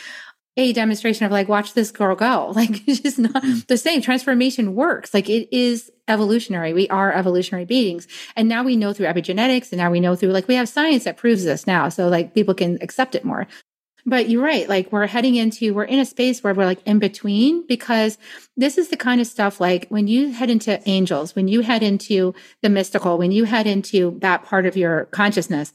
[0.56, 2.54] a demonstration of like, watch this girl go.
[2.64, 3.66] Like it's just not mm.
[3.68, 4.02] the same.
[4.02, 5.14] Transformation works.
[5.14, 6.74] Like it is evolutionary.
[6.74, 8.08] We are evolutionary beings.
[8.36, 11.06] And now we know through epigenetics and now we know through like we have science
[11.06, 11.90] that proves this now.
[11.90, 13.48] So like people can accept it more.
[14.06, 14.68] But you're right.
[14.68, 18.18] Like we're heading into, we're in a space where we're like in between because
[18.58, 21.82] this is the kind of stuff like when you head into angels, when you head
[21.82, 25.74] into the mystical, when you head into that part of your consciousness,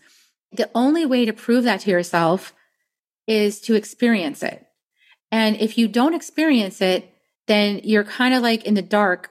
[0.52, 2.54] the only way to prove that to yourself
[3.26, 4.67] is to experience it.
[5.30, 7.12] And if you don't experience it,
[7.46, 9.30] then you're kind of like in the dark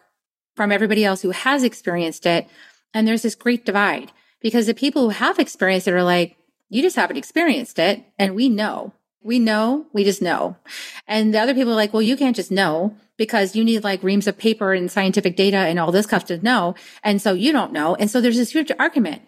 [0.56, 2.48] from everybody else who has experienced it.
[2.94, 6.36] And there's this great divide because the people who have experienced it are like,
[6.70, 8.04] you just haven't experienced it.
[8.20, 10.58] And we know, we know, we just know.
[11.08, 14.04] And the other people are like, well, you can't just know because you need like
[14.04, 16.76] reams of paper and scientific data and all this stuff to know.
[17.04, 17.96] And so you don't know.
[17.96, 19.24] And so there's this huge argument.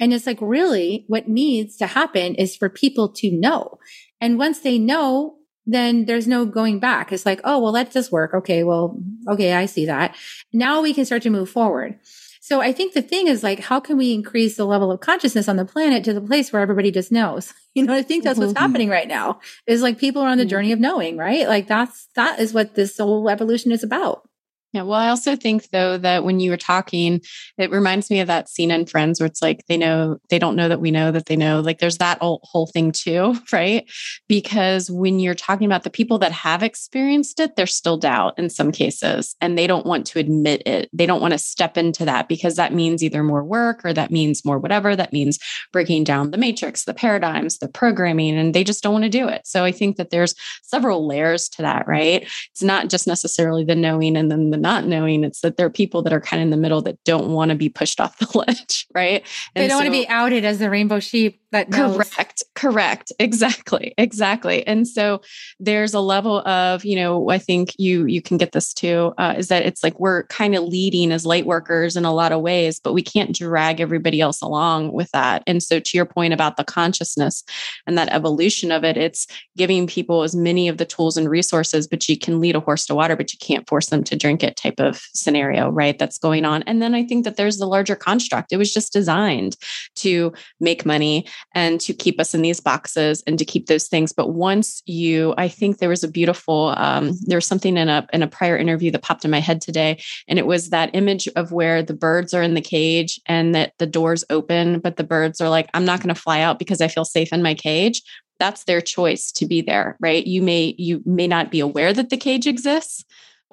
[0.00, 3.78] And it's like, really, what needs to happen is for people to know.
[4.20, 7.12] And once they know, then there's no going back.
[7.12, 8.34] It's like, oh, well, let this work.
[8.34, 8.64] Okay.
[8.64, 8.98] Well,
[9.28, 9.54] okay.
[9.54, 10.14] I see that.
[10.52, 11.98] Now we can start to move forward.
[12.40, 15.48] So I think the thing is like, how can we increase the level of consciousness
[15.48, 17.52] on the planet to the place where everybody just knows?
[17.76, 18.50] You know, I think that's mm-hmm.
[18.50, 21.48] what's happening right now is like people are on the journey of knowing, right?
[21.48, 24.28] Like that's, that is what this whole evolution is about.
[24.74, 24.82] Yeah.
[24.82, 27.20] Well, I also think though that when you were talking,
[27.58, 30.56] it reminds me of that scene in Friends where it's like they know they don't
[30.56, 31.60] know that we know that they know.
[31.60, 33.88] Like there's that whole thing too, right?
[34.26, 38.50] Because when you're talking about the people that have experienced it, there's still doubt in
[38.50, 40.90] some cases and they don't want to admit it.
[40.92, 44.10] They don't want to step into that because that means either more work or that
[44.10, 44.96] means more whatever.
[44.96, 45.38] That means
[45.72, 49.28] breaking down the matrix, the paradigms, the programming, and they just don't want to do
[49.28, 49.46] it.
[49.46, 50.34] So I think that there's
[50.64, 52.28] several layers to that, right?
[52.50, 55.24] It's not just necessarily the knowing and then the not knowing.
[55.24, 57.50] It's that there are people that are kind of in the middle that don't want
[57.50, 59.22] to be pushed off the ledge, right?
[59.54, 61.96] And they don't so, want to be outed as the rainbow sheep that knows.
[61.96, 62.42] Correct.
[62.54, 63.12] Correct.
[63.20, 63.94] Exactly.
[63.98, 64.66] Exactly.
[64.66, 65.20] And so
[65.58, 69.34] there's a level of, you know, I think you you can get this too, uh,
[69.36, 72.40] is that it's like we're kind of leading as light workers in a lot of
[72.40, 75.42] ways, but we can't drag everybody else along with that.
[75.46, 77.44] And so to your point about the consciousness
[77.86, 81.86] and that evolution of it, it's giving people as many of the tools and resources,
[81.86, 84.42] but you can lead a horse to water, but you can't force them to drink
[84.42, 85.98] it type of scenario, right?
[85.98, 86.62] That's going on.
[86.64, 88.52] And then I think that there's the larger construct.
[88.52, 89.56] It was just designed
[89.96, 94.12] to make money and to keep us in these boxes and to keep those things.
[94.12, 98.06] But once you, I think there was a beautiful, um, there was something in a
[98.12, 101.28] in a prior interview that popped in my head today, and it was that image
[101.36, 105.04] of where the birds are in the cage and that the doors open, but the
[105.04, 107.54] birds are like, I'm not going to fly out because I feel safe in my
[107.54, 108.02] cage
[108.38, 112.10] that's their choice to be there right you may you may not be aware that
[112.10, 113.04] the cage exists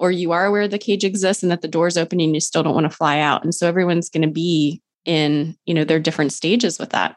[0.02, 2.64] or you are aware the cage exists and that the door's open and you still
[2.64, 3.44] don't want to fly out.
[3.44, 7.14] And so everyone's going to be in, you know, their different stages with that.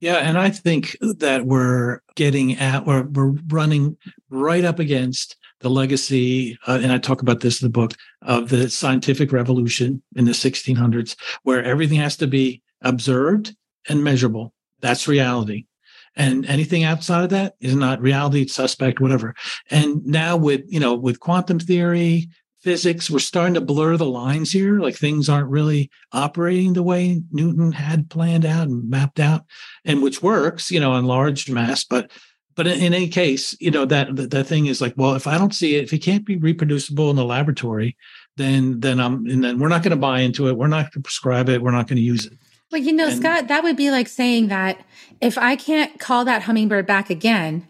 [0.00, 3.96] Yeah, and I think that we're getting at, or we're running
[4.28, 8.50] right up against the legacy, uh, and I talk about this in the book, of
[8.50, 13.56] the scientific revolution in the 1600s, where everything has to be observed
[13.88, 14.52] and measurable.
[14.80, 15.64] That's reality
[16.16, 19.34] and anything outside of that is not reality suspect whatever
[19.70, 22.28] and now with you know with quantum theory
[22.60, 27.22] physics we're starting to blur the lines here like things aren't really operating the way
[27.30, 29.44] newton had planned out and mapped out
[29.84, 32.10] and which works you know in large mass but
[32.56, 35.26] but in, in any case you know that the, the thing is like well if
[35.26, 37.96] i don't see it if it can't be reproducible in the laboratory
[38.40, 40.56] then then I'm and then we're not going to buy into it.
[40.56, 41.62] We're not going to prescribe it.
[41.62, 42.32] We're not going to use it.
[42.72, 44.80] Well, you know, And- Scott, that would be like saying that
[45.20, 47.66] if I can't call that hummingbird back again,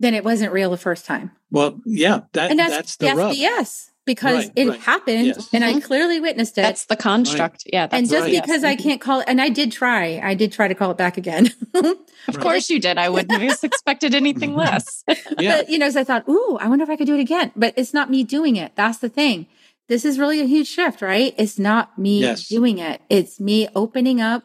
[0.00, 1.30] then it wasn't real the first time.
[1.50, 3.34] Well, yeah, that And that's, that's, the that's rub.
[3.34, 4.80] BS because Right, it right.
[4.80, 5.48] happened Yes.
[5.52, 5.82] and I Mhm.
[5.82, 6.62] clearly witnessed it.
[6.62, 7.64] That's the construct.
[7.72, 7.88] Yeah.
[7.90, 8.42] and just right.
[8.42, 10.96] because I can't call it, and I did try, I did try to call it
[10.98, 11.50] back again.
[12.28, 12.42] Of Right.
[12.42, 12.98] course you did.
[12.98, 15.04] I wouldn't have expected anything less.
[15.38, 17.20] Yeah, But, you know, so I thought, ooh, I wonder if I could do it
[17.20, 17.52] again.
[17.54, 18.72] But it's not me doing it.
[18.74, 19.46] That's the thing.
[19.88, 21.34] This is really a huge shift, right?
[21.38, 22.48] It's not me Yes.
[22.48, 23.00] doing it.
[23.08, 24.42] It's me opening up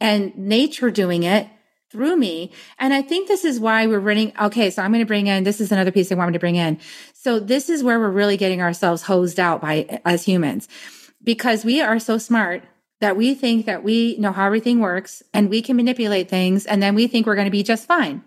[0.00, 1.48] and nature doing it
[1.90, 2.50] through me.
[2.78, 4.32] And I think this is why we're running.
[4.40, 4.70] Okay.
[4.70, 6.78] So I'm going to bring in, this is another piece I wanted to bring in.
[7.14, 10.68] So this is where we're really getting ourselves hosed out by as humans
[11.22, 12.64] because we are so smart
[13.00, 16.66] that we think that we know how everything works and we can manipulate things.
[16.66, 18.22] And then we think we're going to be just fine.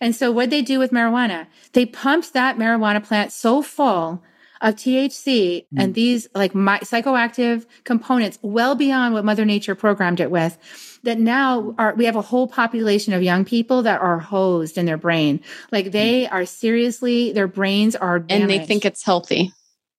[0.00, 4.22] And so what they do with marijuana, they pumped that marijuana plant so full
[4.60, 5.94] of THC and mm.
[5.94, 10.58] these like my, psychoactive components well beyond what mother nature programmed it with
[11.02, 14.84] that now are, we have a whole population of young people that are hosed in
[14.84, 15.40] their brain.
[15.72, 15.92] Like mm.
[15.92, 19.52] they are seriously, their brains are damaged and they think it's healthy.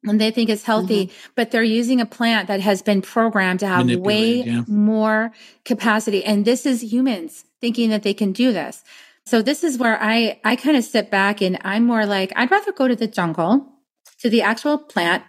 [0.04, 1.32] and they think it's healthy, mm-hmm.
[1.36, 4.64] but they're using a plant that has been programmed to have way yeah.
[4.68, 5.32] more
[5.66, 6.24] capacity.
[6.24, 8.84] And this is humans thinking that they can do this.
[9.26, 12.50] So this is where I, I kind of sit back and I'm more like, I'd
[12.50, 13.68] rather go to the jungle,
[14.22, 15.24] to the actual plant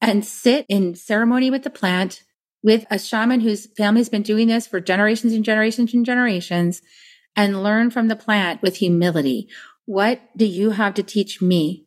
[0.00, 2.22] and sit in ceremony with the plant
[2.62, 6.82] with a shaman whose family's been doing this for generations and generations and generations
[7.36, 9.48] and learn from the plant with humility.
[9.84, 11.86] What do you have to teach me?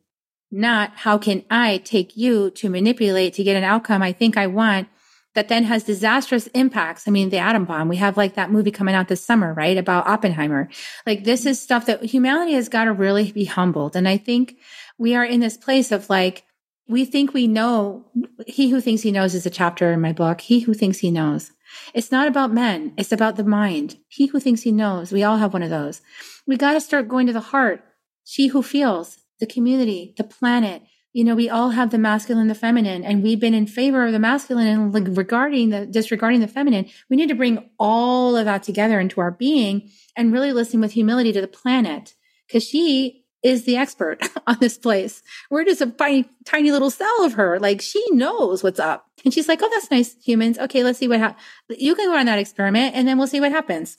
[0.50, 4.46] Not how can I take you to manipulate to get an outcome I think I
[4.46, 4.88] want
[5.34, 7.06] that then has disastrous impacts.
[7.06, 9.76] I mean, the atom bomb, we have like that movie coming out this summer, right?
[9.76, 10.68] About Oppenheimer.
[11.06, 13.94] Like this is stuff that humanity has got to really be humbled.
[13.94, 14.56] And I think
[14.98, 16.44] we are in this place of like,
[16.88, 18.06] we think we know.
[18.46, 20.40] He who thinks he knows is a chapter in my book.
[20.40, 21.52] He who thinks he knows.
[21.92, 22.94] It's not about men.
[22.96, 23.98] It's about the mind.
[24.08, 25.12] He who thinks he knows.
[25.12, 26.00] We all have one of those.
[26.46, 27.82] We got to start going to the heart.
[28.24, 30.82] She who feels, the community, the planet.
[31.12, 34.12] You know, we all have the masculine, the feminine, and we've been in favor of
[34.12, 36.86] the masculine and like regarding the disregarding the feminine.
[37.10, 40.92] We need to bring all of that together into our being and really listen with
[40.92, 42.14] humility to the planet
[42.46, 45.22] because she is the expert on this place.
[45.50, 47.58] We're just a tiny, tiny little cell of her.
[47.58, 49.06] Like she knows what's up.
[49.24, 50.58] And she's like, oh, that's nice, humans.
[50.58, 51.42] Okay, let's see what happens.
[51.68, 53.98] You can go on that experiment and then we'll see what happens.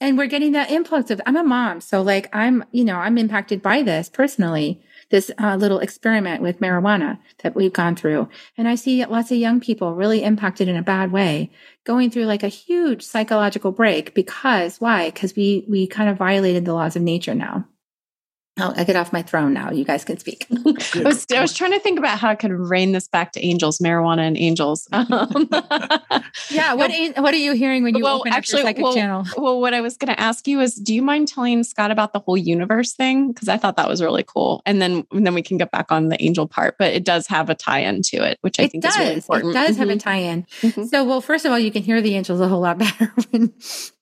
[0.00, 1.80] And we're getting that influx of, I'm a mom.
[1.80, 6.60] So like, I'm, you know, I'm impacted by this personally, this uh, little experiment with
[6.60, 8.28] marijuana that we've gone through.
[8.56, 11.50] And I see lots of young people really impacted in a bad way,
[11.84, 15.10] going through like a huge psychological break because why?
[15.10, 17.66] Because we, we kind of violated the laws of nature now.
[18.60, 19.70] Oh, I get off my throne now.
[19.70, 20.46] You guys can speak.
[20.66, 23.44] I was, I was trying to think about how I could rein this back to
[23.44, 24.88] angels, marijuana and angels.
[24.98, 25.48] Um,
[26.50, 26.74] yeah.
[26.74, 29.24] What what are you hearing when you Well, open actually, up your psychic well, channel?
[29.36, 32.12] well, what I was going to ask you is, do you mind telling Scott about
[32.12, 33.28] the whole universe thing?
[33.32, 35.90] Because I thought that was really cool, and then and then we can get back
[35.92, 36.76] on the angel part.
[36.78, 38.94] But it does have a tie-in to it, which I it think does.
[38.94, 39.50] is really important.
[39.50, 40.00] It does have a Mhm.
[40.00, 40.46] tie-in.
[40.62, 40.88] Mhm.
[40.88, 43.52] So, well, first of all, you can hear the angels a whole lot better when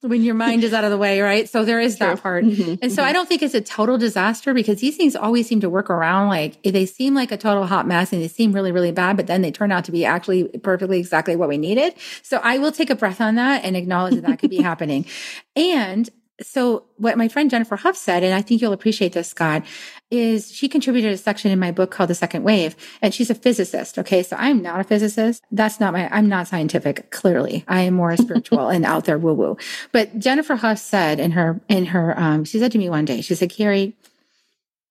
[0.02, 1.48] when your mind is out of the way, right?
[1.48, 2.06] So there is True.
[2.08, 2.44] that part.
[2.44, 2.78] Mhm.
[2.82, 5.70] And so I don't think it's a total disaster because these things always seem to
[5.70, 6.28] work around.
[6.28, 9.26] Like they seem like a total hot mess and they seem really, really bad, but
[9.26, 11.94] then they turn out to be actually perfectly exactly what we needed.
[12.22, 15.06] So I will take a breath on that and acknowledge that that could be happening.
[15.54, 16.08] And
[16.42, 19.64] so what my friend Jennifer Huff said, and I think you'll appreciate this, Scott,
[20.10, 23.34] is she contributed a section in my book called The Second Wave, and she's a
[23.34, 23.98] physicist.
[23.98, 24.22] Okay.
[24.22, 25.42] So I'm not a physicist.
[25.50, 27.10] That's not my, I'm not scientific.
[27.10, 29.56] Clearly I am more spiritual and out there woo woo.
[29.92, 33.20] But Jennifer Huff said in her, in her, um, she said to me one day,
[33.22, 33.96] she said, Carrie,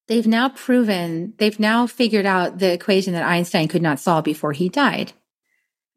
[0.08, 4.54] they've now proven, they've now figured out the equation that Einstein could not solve before
[4.54, 5.14] he died.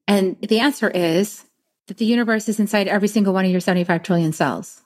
[0.07, 1.45] And the answer is
[1.87, 4.83] that the universe is inside every single one of your 75 trillion cells.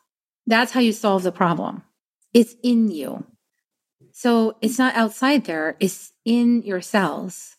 [0.46, 1.82] That's how you solve the problem.
[2.34, 3.24] It's in you.
[4.12, 7.56] So it's not outside there, it's in your cells.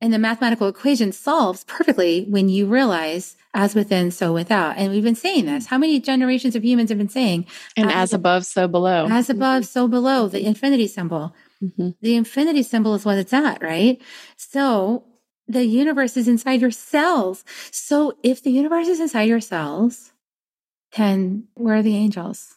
[0.00, 4.76] And the mathematical equation solves perfectly when you realize as within, so without.
[4.78, 5.66] And we've been saying this.
[5.66, 7.46] How many generations of humans have been saying,
[7.76, 9.06] And As as above, so below.
[9.10, 11.34] as above, so below, the infinity symbol?
[11.62, 11.94] Mhm.
[12.00, 14.00] The infinity symbol is what it's at, right?
[14.36, 15.04] So
[15.46, 17.44] the universe is inside your cells.
[17.70, 20.12] So if the universe is inside your cells,
[20.96, 22.54] then where are the angels?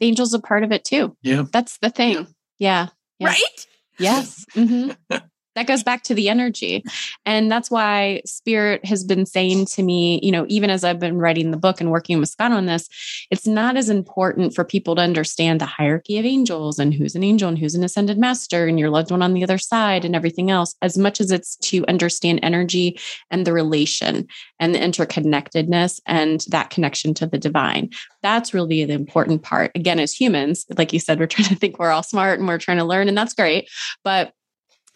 [0.00, 1.16] Angels are part of it too.
[1.22, 1.44] Yeah.
[1.52, 2.26] That's the thing.
[2.58, 2.88] Yeah.
[3.18, 3.28] Yeah.
[3.28, 3.66] Right?
[3.98, 4.44] Yes.
[4.54, 4.90] hmm
[5.60, 6.82] that goes back to the energy.
[7.26, 11.18] And that's why spirit has been saying to me, you know, even as I've been
[11.18, 12.88] writing the book and working with Scott on this,
[13.30, 17.22] it's not as important for people to understand the hierarchy of angels and who's an
[17.22, 20.16] angel and who's an ascended master and your loved one on the other side and
[20.16, 22.98] everything else, as much as it's to understand energy
[23.30, 24.26] and the relation
[24.60, 27.90] and the interconnectedness and that connection to the divine.
[28.22, 29.72] That's really the important part.
[29.74, 32.56] Again, as humans, like you said, we're trying to think we're all smart and we're
[32.56, 33.68] trying to learn, and that's great.
[34.04, 34.32] But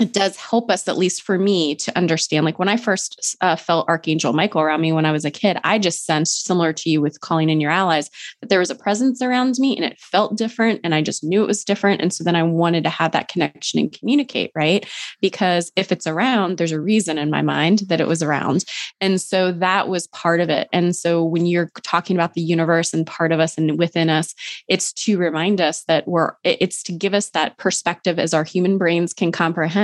[0.01, 2.45] it does help us, at least for me, to understand.
[2.45, 5.57] Like when I first uh, felt Archangel Michael around me when I was a kid,
[5.63, 8.75] I just sensed, similar to you with calling in your allies, that there was a
[8.75, 10.81] presence around me and it felt different.
[10.83, 12.01] And I just knew it was different.
[12.01, 14.85] And so then I wanted to have that connection and communicate, right?
[15.21, 18.65] Because if it's around, there's a reason in my mind that it was around.
[19.01, 20.69] And so that was part of it.
[20.73, 24.35] And so when you're talking about the universe and part of us and within us,
[24.67, 28.77] it's to remind us that we're, it's to give us that perspective as our human
[28.77, 29.84] brains can comprehend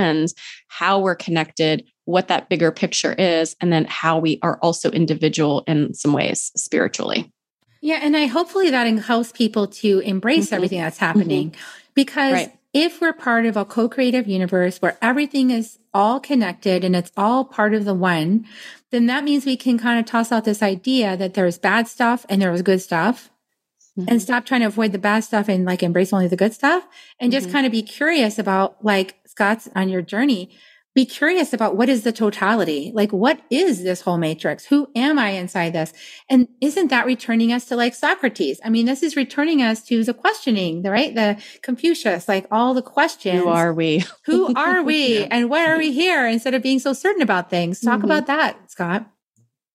[0.67, 5.63] how we're connected, what that bigger picture is, and then how we are also individual
[5.67, 7.31] in some ways spiritually.
[7.81, 7.99] Yeah.
[8.01, 10.55] And I hopefully that helps people to embrace mm-hmm.
[10.55, 11.61] everything that's happening mm-hmm.
[11.95, 12.57] because right.
[12.73, 17.11] if we're part of a co creative universe where everything is all connected and it's
[17.17, 18.45] all part of the one,
[18.91, 22.25] then that means we can kind of toss out this idea that there's bad stuff
[22.29, 23.29] and there was good stuff.
[23.99, 24.07] Mm-hmm.
[24.07, 26.87] and stop trying to avoid the bad stuff and like embrace only the good stuff
[27.19, 27.55] and just mm-hmm.
[27.55, 30.51] kind of be curious about like Scott's on your journey,
[30.93, 32.91] be curious about what is the totality?
[32.93, 34.65] Like, what is this whole matrix?
[34.65, 35.93] Who am I inside this?
[36.29, 38.59] And isn't that returning us to like Socrates?
[38.65, 41.15] I mean, this is returning us to the questioning, the right?
[41.15, 43.39] The Confucius, like all the questions.
[43.39, 44.03] Who are we?
[44.25, 45.19] Who are we?
[45.19, 45.27] yeah.
[45.31, 46.27] And why are we here?
[46.27, 47.79] Instead of being so certain about things.
[47.79, 48.05] Talk mm-hmm.
[48.05, 49.09] about that, Scott.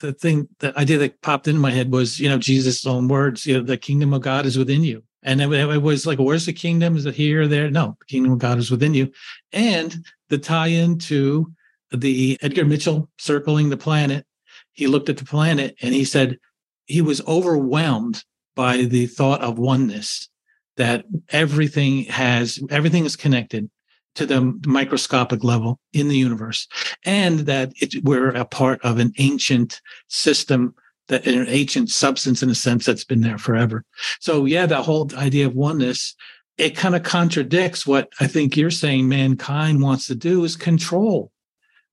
[0.00, 3.46] The thing, the idea that popped into my head was, you know, Jesus' own words,
[3.46, 5.02] you know, the kingdom of God is within you.
[5.26, 6.96] And it, it was like, where's the kingdom?
[6.96, 7.70] Is it here or there?
[7.70, 9.12] No, the kingdom of God is within you.
[9.52, 11.52] And the tie into
[11.90, 14.24] the Edgar Mitchell circling the planet,
[14.72, 16.38] he looked at the planet and he said
[16.86, 18.24] he was overwhelmed
[18.54, 20.28] by the thought of oneness,
[20.76, 23.68] that everything has, everything is connected
[24.14, 26.68] to the microscopic level in the universe,
[27.04, 30.74] and that it, we're a part of an ancient system
[31.08, 33.84] that an ancient substance in a sense that's been there forever.
[34.20, 36.14] So yeah, that whole idea of oneness,
[36.58, 41.30] it kind of contradicts what I think you're saying mankind wants to do is control.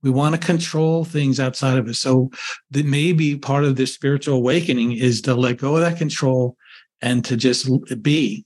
[0.02, 2.00] We want to control things outside of us.
[2.00, 2.30] So
[2.72, 6.58] that maybe part of this spiritual awakening is to let go of that control
[7.02, 7.70] and to just
[8.02, 8.46] be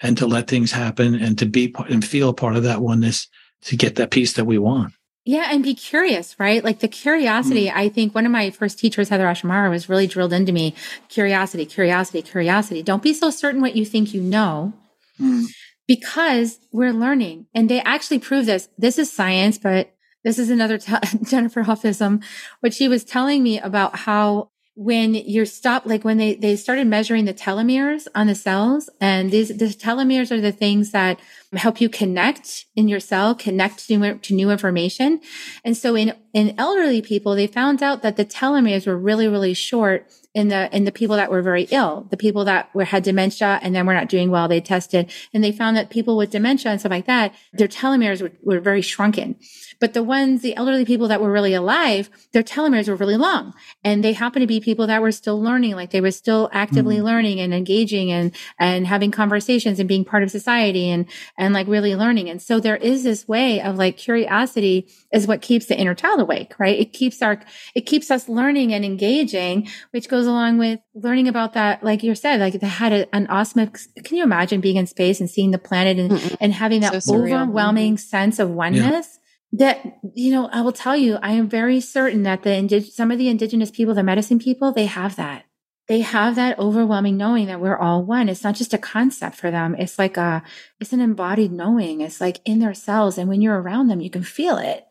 [0.00, 3.28] and to let things happen and to be and feel part of that oneness
[3.62, 4.92] to get that peace that we want.
[5.26, 6.62] Yeah, and be curious, right?
[6.62, 7.66] Like the curiosity.
[7.66, 7.74] Mm.
[7.74, 10.74] I think one of my first teachers, Heather Ash Amara, was really drilled into me
[11.08, 12.82] curiosity, curiosity, curiosity.
[12.82, 14.74] Don't be so certain what you think you know
[15.18, 15.46] mm.
[15.88, 17.46] because we're learning.
[17.54, 18.68] And they actually prove this.
[18.76, 19.94] This is science, but
[20.24, 22.22] this is another t- Jennifer Huffism,
[22.60, 26.86] what she was telling me about how when you're stopped, like when they, they started
[26.86, 31.20] measuring the telomeres on the cells, and these the telomeres are the things that
[31.56, 35.20] help you connect in your cell, connect to new, to new information.
[35.64, 39.54] And so in, in elderly people, they found out that the telomeres were really, really
[39.54, 43.04] short in the in the people that were very ill, the people that were had
[43.04, 44.48] dementia and then were not doing well.
[44.48, 48.20] They tested and they found that people with dementia and stuff like that, their telomeres
[48.20, 49.36] were, were very shrunken.
[49.84, 53.52] But the ones, the elderly people that were really alive, their telomeres were really long.
[53.84, 56.96] And they happened to be people that were still learning, like they were still actively
[56.96, 57.02] mm.
[57.02, 61.04] learning and engaging and, and having conversations and being part of society and,
[61.36, 62.30] and like really learning.
[62.30, 66.18] And so there is this way of like curiosity is what keeps the inner child
[66.18, 66.78] awake, right?
[66.80, 67.42] It keeps our,
[67.74, 72.14] it keeps us learning and engaging, which goes along with learning about that, like you
[72.14, 73.70] said, like they had a, an awesome,
[74.02, 76.36] can you imagine being in space and seeing the planet and, Mm-mm.
[76.40, 78.08] and having that so overwhelming mm-hmm.
[78.08, 79.10] sense of oneness?
[79.12, 79.20] Yeah
[79.56, 83.10] that you know i will tell you i am very certain that the indig- some
[83.10, 85.44] of the indigenous people the medicine people they have that.
[85.86, 88.30] They have that overwhelming knowing that we're all one.
[88.30, 89.74] It's not just a concept for them.
[89.78, 90.42] It's like a
[90.80, 92.00] it's an embodied knowing.
[92.00, 94.86] It's like in their cells and when you're around them you can feel it.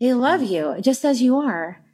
[0.00, 0.48] They love mm.
[0.48, 1.84] you just as you are.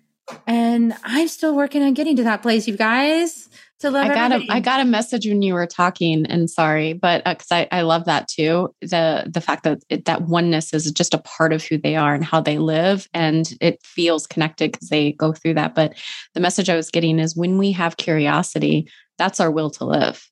[0.46, 3.50] And i'm still working on getting to that place you guys
[3.82, 4.48] I got everybody.
[4.48, 7.78] a I got a message when you were talking, and sorry, but because uh, I
[7.78, 8.74] I love that too.
[8.80, 12.14] The the fact that it, that oneness is just a part of who they are
[12.14, 15.74] and how they live, and it feels connected because they go through that.
[15.74, 15.94] But
[16.34, 20.30] the message I was getting is when we have curiosity, that's our will to live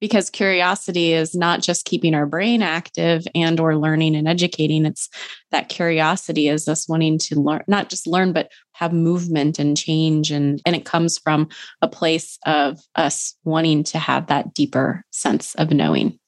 [0.00, 5.08] because curiosity is not just keeping our brain active and or learning and educating it's
[5.50, 10.30] that curiosity is us wanting to learn not just learn but have movement and change
[10.30, 11.48] and and it comes from
[11.82, 16.18] a place of us wanting to have that deeper sense of knowing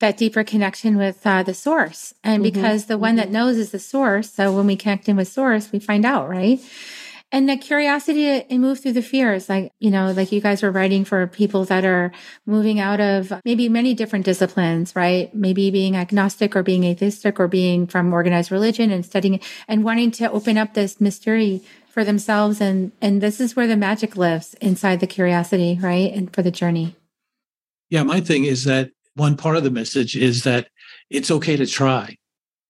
[0.00, 2.12] that deeper connection with uh, the source.
[2.22, 4.30] And Mhm, because the one that knows is the source.
[4.30, 6.60] So when we connect in with source, we find out, right?
[7.32, 10.70] And the curiosity to move through the fears, like, you know, like you guys are
[10.70, 12.12] writing for people that are
[12.46, 15.34] moving out of maybe many different disciplines, right?
[15.34, 20.12] Maybe being agnostic or being atheistic or being from organized religion and studying and wanting
[20.12, 22.60] to open up this mystery for themselves.
[22.60, 26.12] And, and this is where the magic lives inside the curiosity, right?
[26.12, 26.94] And for the journey.
[27.90, 30.68] Yeah, my thing is that one part of the message is that
[31.10, 32.16] it's okay to try.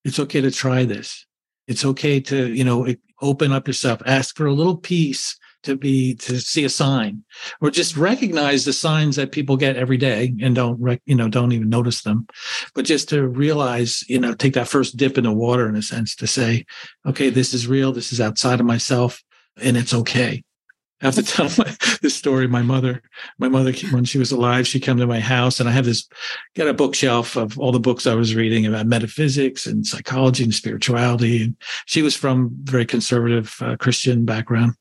[0.04, 1.26] It's okay to try this.
[1.66, 2.86] It's okay to, you know,
[3.20, 7.24] open up yourself, ask for a little piece to be to see a sign
[7.60, 11.28] or just recognize the signs that people get every day and don't rec- you know
[11.28, 12.26] don't even notice them
[12.74, 15.82] but just to realize you know take that first dip in the water in a
[15.82, 16.64] sense to say
[17.04, 19.22] okay this is real this is outside of myself
[19.60, 20.44] and it's okay
[21.02, 22.46] I have to tell my, this story.
[22.46, 23.02] My mother,
[23.38, 26.08] my mother, when she was alive, she came to my house, and I have this
[26.54, 30.54] got a bookshelf of all the books I was reading about metaphysics and psychology and
[30.54, 31.42] spirituality.
[31.42, 34.72] And she was from very conservative uh, Christian background,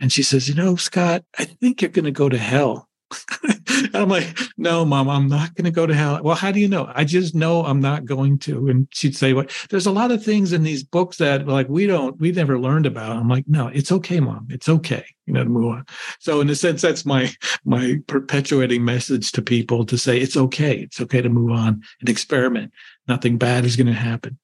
[0.00, 2.87] and she says, "You know, Scott, I think you're going to go to hell."
[3.42, 6.20] and I'm like, no, mom, I'm not going to go to hell.
[6.22, 6.90] Well, how do you know?
[6.94, 8.68] I just know I'm not going to.
[8.68, 11.86] And she'd say, well, there's a lot of things in these books that like we
[11.86, 13.16] don't, we never learned about.
[13.16, 14.48] I'm like, no, it's okay, mom.
[14.50, 15.04] It's okay.
[15.26, 15.86] You know, to move on.
[16.20, 17.30] So in a sense, that's my,
[17.64, 20.78] my perpetuating message to people to say, it's okay.
[20.78, 22.72] It's okay to move on and experiment.
[23.06, 24.38] Nothing bad is going to happen.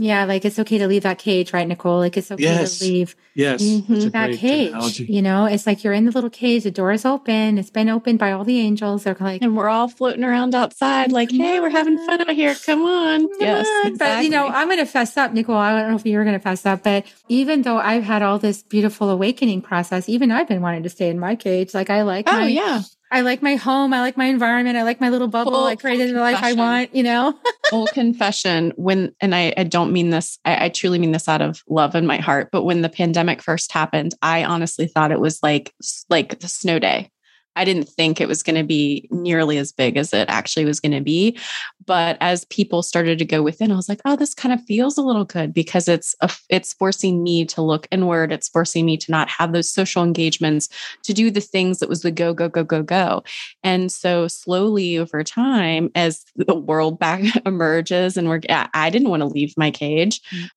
[0.00, 1.98] Yeah, like it's okay to leave that cage, right, Nichole?
[1.98, 2.78] Like it's okay Yes.
[2.78, 3.60] to leave Yes.
[3.62, 4.12] Mhm.
[4.12, 4.68] that cage.
[4.70, 5.04] analogy.
[5.06, 7.88] You know, it's like you're in the little cage, the door is open, it's been
[7.88, 9.02] opened by all the angels.
[9.02, 12.54] They're like, And we're all floating around outside, like, hey, we're having fun out here.
[12.64, 13.22] Come on.
[13.28, 13.66] "Come yes.
[13.84, 14.46] on." But you know.
[14.46, 15.56] I'm going to fess up, Nichole.
[15.56, 18.22] I don't know if you were going to fess up, but even though I've had
[18.22, 21.74] all this beautiful awakening process, even I've been wanting to stay in my cage.
[21.74, 22.82] Like I like oh, my, yeah.
[23.10, 25.52] I like my home, I like my environment, I like my little bubble.
[25.52, 26.94] Full I created the life I want.
[26.94, 27.38] You know,
[27.70, 28.72] Full confession.
[28.76, 31.94] When, and I, I don't mean this, I, I truly mean this out of love
[31.94, 32.50] in my heart.
[32.50, 35.74] But when the pandemic first happened, I honestly thought it was like,
[36.08, 37.10] like the snow day.
[37.58, 40.78] I didn't think it was going to be nearly as big as it actually was
[40.78, 41.36] going to be.
[41.84, 44.96] But as people started to go within, I was like, oh, this kind of feels
[44.96, 48.30] a little good because it's a, it's forcing me to look inward.
[48.30, 50.68] It's forcing me to not have those social engagements,
[51.02, 53.24] to do the things that was the go, go, go, go, go.
[53.64, 59.08] And so slowly over time, as the world back emerges, and we're, I I didn't
[59.08, 60.20] want to leave my cage.
[60.30, 60.50] Mm.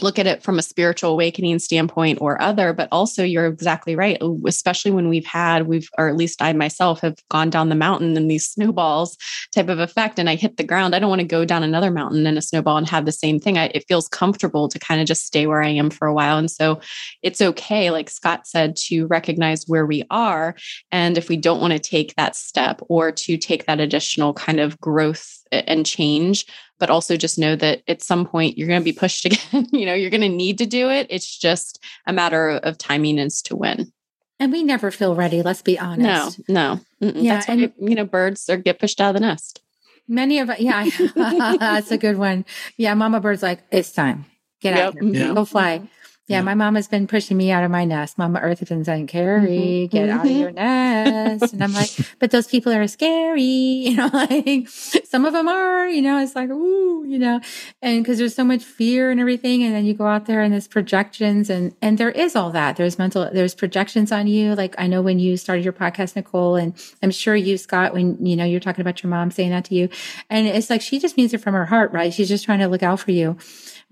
[0.00, 4.16] Look at it from a spiritual awakening standpoint or other, but also you're exactly right.
[4.20, 7.74] Oh, especially when we've had, we've, or at least I myself have gone down the
[7.74, 9.18] mountain in these snowballs
[9.54, 10.94] type of effect and I hit the ground.
[10.94, 13.38] I don't want to go down another mountain in a snowball and have the same
[13.38, 13.58] thing.
[13.58, 16.38] I, it feels comfortable to kind of just stay where I am for a while.
[16.38, 16.80] And so
[17.22, 20.56] it's okay, like Scott said, to recognize where we are
[20.90, 24.60] and if we don't want to take that step or to take that additional kind
[24.60, 26.46] of growth and change,
[26.82, 29.68] but also just know that at some point you're going to be pushed again.
[29.70, 31.06] you know, you're going to need to do it.
[31.10, 31.78] It's just
[32.08, 33.92] a matter of timing as to when.
[34.40, 35.42] and we never feel ready.
[35.42, 36.40] Let's be honest.
[36.48, 37.08] No, no.
[37.08, 37.22] Mm-mm.
[37.22, 39.60] Yeah, That's why, and- you know, birds are get pushed out of the nest.
[40.08, 42.44] Many of us, yeah, that's a good one.
[42.76, 44.24] Yeah, Mama Bird's like, it's time.
[44.60, 45.02] Get out Yep.
[45.04, 45.26] here.
[45.28, 45.34] Yeah.
[45.34, 45.78] Go fly.
[45.78, 45.86] Mm-hmm.
[46.28, 46.42] Yeah, Yeah.
[46.42, 48.16] my mom has been pushing me out of my nest.
[48.16, 49.90] Mama Earth has been saying, Carrie, Mhm.
[49.90, 51.52] get out of your nest.
[51.52, 53.42] And I'm like, but those people are scary.
[53.92, 57.40] You know, like some of them are, you know, it's like, ooh, you know,
[57.82, 59.62] and because there's so much fear and everything.
[59.64, 62.76] And then you go out there and there's projections and, and there is all that.
[62.76, 64.54] There's mental, there's projections on you.
[64.54, 68.24] Like I know when you started your podcast, Nichole, and I'm sure you, Scott, when,
[68.24, 69.88] you know, you're talking about your mom saying that to you.
[70.30, 72.14] And it's like, she just means it from her heart, right?
[72.14, 73.36] She's just trying to look out for you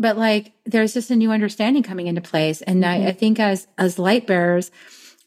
[0.00, 2.62] but like there's just a new understanding coming into place.
[2.62, 4.72] And I, I think as as light bearers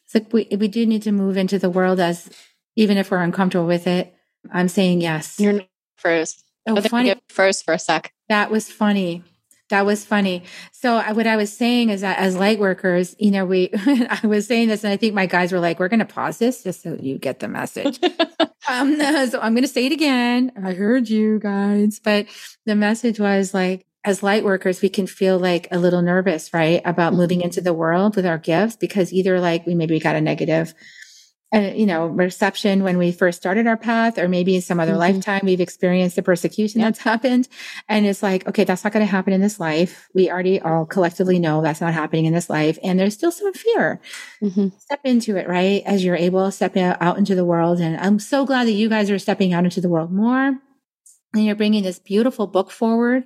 [0.05, 2.29] it's like we, we do need to move into the world as
[2.75, 4.13] even if we're uncomfortable with it
[4.51, 5.39] i'm saying yes.
[5.39, 5.67] You're not
[5.97, 6.43] froze.
[6.67, 7.15] oh, think funny.
[7.29, 8.11] froze for a sec.
[8.27, 9.23] that was funny.
[9.69, 10.43] That was funny.
[10.71, 14.19] So I, what i was saying is that as light workers you know we i
[14.23, 16.63] was saying this and i think my guys were like we're going to pause this
[16.63, 17.99] just so you get the message.
[18.67, 18.97] Um,
[19.29, 20.51] so I'm going to say it again.
[20.61, 22.27] I heard you guys, but
[22.65, 26.81] the message was like, as light workers, we can feel like a little nervous, right?
[26.85, 30.21] About moving into the world with our gifts because either like we maybe got a
[30.21, 30.73] negative,
[31.55, 34.93] uh, you know, reception when we first started our path, or maybe in some other
[34.93, 34.97] Mhm.
[34.97, 36.87] lifetime we've experienced the persecution Yep.
[36.87, 37.47] that's happened.
[37.87, 40.09] And it's like, okay, that's not going to happen in this life.
[40.15, 42.77] We already all collectively know that's not happening in this life.
[42.83, 44.01] And there's still some fear
[44.41, 44.71] Mhm.
[44.81, 45.81] step into it, right?
[45.85, 47.79] As you're able to step out into the world.
[47.79, 50.57] And I'm so glad that you guys are stepping out into the world more.
[51.35, 53.23] And you're bringing this beautiful book forward.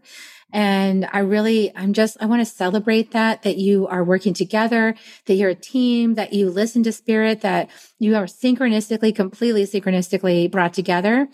[0.54, 4.96] And I really, I'm just, I want to celebrate that, that you are working together,
[5.26, 7.70] that you're a team, that you listen to spirit, that
[8.00, 11.28] you are synchronistically, completely synchronistically brought together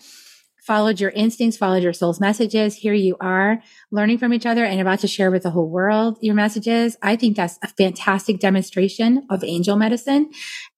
[0.64, 2.76] followed your instincts, followed your soul's messages.
[2.76, 6.16] Here you are learning from each other and about to share with the whole world
[6.22, 6.96] your messages.
[7.02, 10.30] I think that's a fantastic demonstration of angel medicine.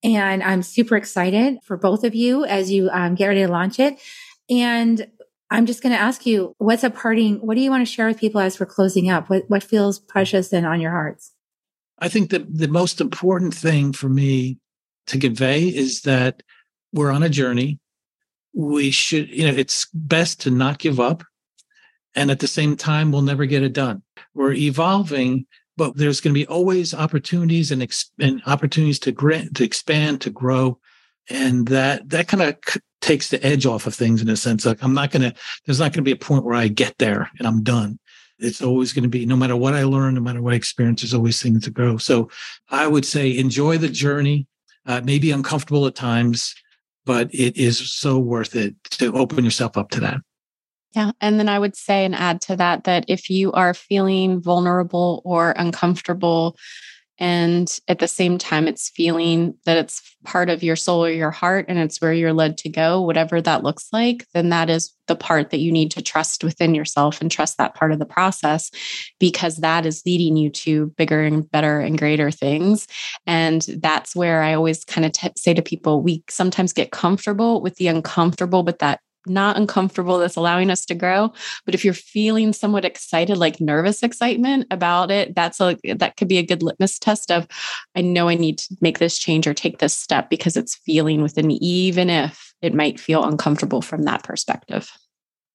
[0.03, 3.78] And I'm super excited for both of you as you um, get ready to launch
[3.78, 3.97] it.
[4.51, 5.07] And
[5.51, 7.36] I'm just going to ask you, what's a parting?
[7.36, 9.30] What do you want to share with people as we're closing up?
[9.30, 11.32] What, what feels precious and on your hearts?
[11.99, 14.59] I think that the most important thing for me
[15.07, 16.42] to convey is that
[16.92, 17.78] we're on a journey.
[18.55, 21.22] We should, you know, it's best to not give up.
[22.14, 24.03] And at the same time, we'll never get it done.
[24.34, 29.55] We're evolving, but there's going to be always opportunities and, ex- and opportunities to grant,
[29.57, 30.78] to expand, to grow.
[31.28, 34.66] And that, that kind of c- takes the edge off of things in a sense.
[34.66, 35.34] Like I'm not going to,
[35.64, 37.98] there's not going to be a point where I get there and I'm done.
[38.38, 41.00] It's always going to be, no matter what I learn, no matter what I experience,
[41.00, 41.96] there's always things to grow.
[41.96, 42.28] So
[42.68, 44.46] I would say enjoy the journey.
[44.88, 46.54] Uh, maybe uncomfortable at times,
[47.04, 50.18] but it is so worth it to open yourself up to that.
[50.94, 51.11] Yeah.
[51.20, 55.22] And then I would say and add to that that if you are feeling vulnerable
[55.24, 56.57] or uncomfortable,
[57.18, 61.30] and at the same time, it's feeling that it's part of your soul or your
[61.30, 64.92] heart and it's where you're led to go, whatever that looks like, then that is
[65.06, 68.04] the part that you need to trust within yourself and trust that part of the
[68.04, 68.70] process
[69.18, 72.86] because that is leading you to bigger and better and greater things.
[73.26, 77.62] And that's where I always kind of t- say to people, we sometimes get comfortable
[77.62, 81.33] with the uncomfortable, but that not uncomfortable that's allowing us to grow
[81.64, 86.29] but if you're feeling somewhat excited like nervous excitement about it that's a that could
[86.29, 87.47] be a good litmus test of
[87.95, 91.22] i know i need to make this change or take this step because it's feeling
[91.22, 94.91] within me even if it might feel uncomfortable from that perspective.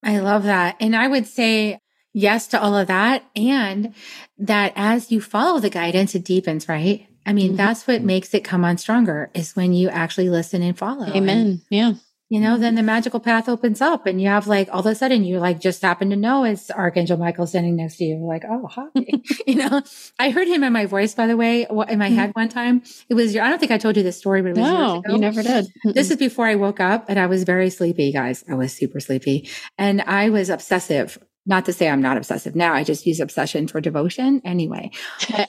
[0.03, 0.75] I love that.
[0.79, 1.79] And i would say
[2.13, 3.93] yes to all of that and
[4.37, 7.07] that as you follow the guidance it deepens right?
[7.25, 7.57] I mean mm-hmm.
[7.57, 11.37] that's what makes it come on stronger is when you actually listen and follow amen.
[11.37, 11.93] And, yeah
[12.31, 12.85] you know, then the mm-hmm.
[12.85, 15.81] magical path opens up and you have like all of a sudden you like just
[15.81, 18.25] happen to know it's Archangel Michael standing next to you.
[18.25, 18.85] Like, oh, hi.
[19.45, 19.81] you know,
[20.17, 22.39] I heard him in my voice, by the way, in my head mm-hmm.
[22.39, 22.83] one time.
[23.09, 25.17] It was, I don't think I told you this story, but it was no, you
[25.17, 25.67] never did.
[25.83, 28.45] this is before I woke up and I was very sleepy, guys.
[28.49, 32.73] I was super sleepy and I was obsessive not to say I'm not obsessive now.
[32.73, 34.91] I just use obsession for devotion anyway.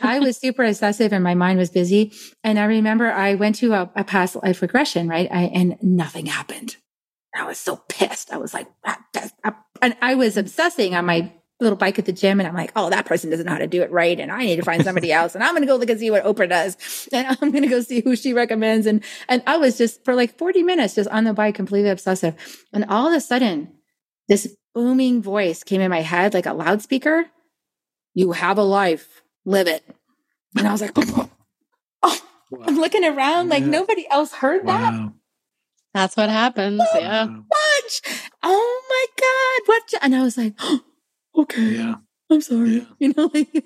[0.01, 2.12] I was super obsessive and my mind was busy.
[2.43, 5.28] And I remember I went to a, a past life regression, right?
[5.30, 6.76] I, and nothing happened.
[7.34, 8.32] I was so pissed.
[8.32, 8.68] I was like,
[9.80, 12.90] and I was obsessing on my little bike at the gym and I'm like, oh,
[12.90, 14.18] that person doesn't know how to do it right.
[14.18, 15.34] And I need to find somebody else.
[15.34, 17.09] And I'm going to go look and see what Oprah does.
[17.12, 18.86] And I'm going to go see who she recommends.
[18.86, 22.34] And, and I was just for like 40 minutes just on the bike, completely obsessive.
[22.72, 23.72] And all of a sudden,
[24.28, 27.27] this booming voice came in my head like a loudspeaker.
[28.14, 29.85] You have a life, live it.
[30.57, 31.31] And I was like, oh,
[32.51, 32.64] wow.
[32.66, 33.55] I'm looking around yeah.
[33.55, 34.79] like nobody else heard wow.
[34.79, 35.12] that.
[35.95, 36.83] That's what happens.
[36.93, 37.27] So yeah.
[37.27, 38.03] Much.
[38.43, 39.68] Oh my God.
[39.68, 40.03] What?
[40.03, 40.81] And I was like, oh,
[41.37, 41.77] okay.
[41.77, 41.97] Yeah.
[42.31, 42.70] I'm sorry.
[42.70, 42.85] Yeah.
[42.99, 43.64] You know, like,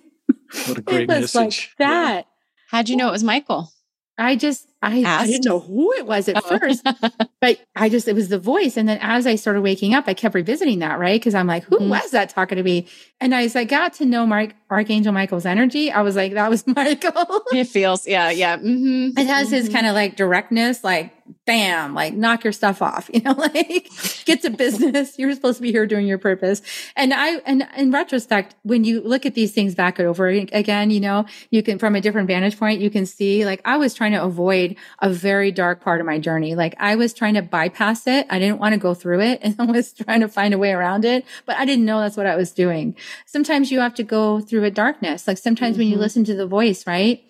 [0.67, 1.35] what a great message.
[1.35, 2.15] Like that.
[2.15, 2.23] Yeah.
[2.71, 3.73] How'd you know it was Michael?
[4.19, 6.59] I just I, I, didn't know who it was at oh.
[6.59, 6.87] first,
[7.41, 8.77] but I just it was the voice.
[8.77, 11.21] And then as I started waking up, I kept revisiting that, right?
[11.21, 11.89] Because I'm like, who mm-hmm.
[11.89, 12.87] was that talking to me?
[13.21, 16.67] And as I got to know Mark Archangel Michael's energy, I was like, that was
[16.67, 17.43] Michael.
[17.53, 18.57] it feels, yeah, yeah.
[18.59, 19.19] Mm-hmm.
[19.19, 19.57] It has mm-hmm.
[19.57, 21.13] his kind of like directness, like
[21.45, 23.89] bam, like knock your stuff off, you know, like
[24.25, 25.19] get to business.
[25.19, 26.63] You're supposed to be here doing your purpose.
[26.97, 31.01] And I, and in retrospect, when you look at these things back over again, you
[31.01, 34.13] know, you can, from a different vantage point, you can see like I was trying
[34.13, 36.55] to avoid a very dark part of my journey.
[36.55, 38.27] Like I was trying to bypass it.
[38.31, 40.73] I didn't want to go through it and I was trying to find a way
[40.73, 42.97] around it, but I didn't know that's what I was doing.
[43.27, 45.27] Sometimes you have to go through a darkness.
[45.27, 45.81] Like sometimes mm-hmm.
[45.81, 46.03] when you mm-hmm.
[46.03, 47.23] listen to the voice, right?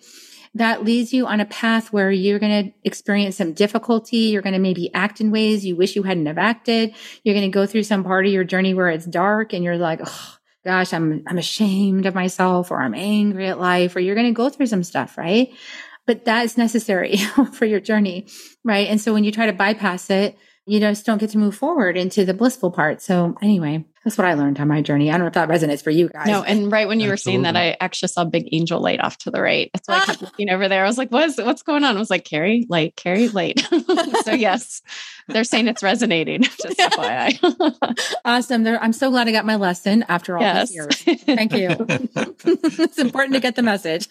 [0.57, 4.17] That leads you on a path where you're going to experience some difficulty.
[4.17, 6.93] You're going to maybe act in ways you wish you hadn't have acted.
[7.23, 9.77] You're going to go through some part of your journey where it's dark and you're
[9.77, 14.15] like, oh, gosh, I'm, I'm ashamed of myself or I'm angry at life or you're
[14.15, 15.53] going to go through some stuff, right?
[16.05, 17.17] But that is necessary
[17.53, 18.27] for your journey,
[18.63, 18.87] right?
[18.87, 20.37] And so when you try to bypass it,
[20.67, 23.01] you just don't get to move forward into the blissful part.
[23.01, 25.09] So anyway, that's what I learned on my journey.
[25.09, 26.27] I don't know if that resonates for you guys.
[26.27, 27.39] No, and right when you Absolutely.
[27.39, 29.71] were saying that, I actually saw a big angel light off to the right.
[29.73, 30.83] That's why I kept looking over there.
[30.83, 33.59] I was like, "What's what's going on?" I was like, "Carrie, light, Carrie, light."
[34.23, 34.81] so yes,
[35.29, 36.41] they're saying it's resonating.
[36.43, 38.15] Just FYI.
[38.25, 38.63] awesome.
[38.63, 40.69] They're, I'm so glad I got my lesson after all yes.
[40.69, 41.21] these years.
[41.23, 41.69] Thank you.
[41.79, 44.09] it's important to get the message.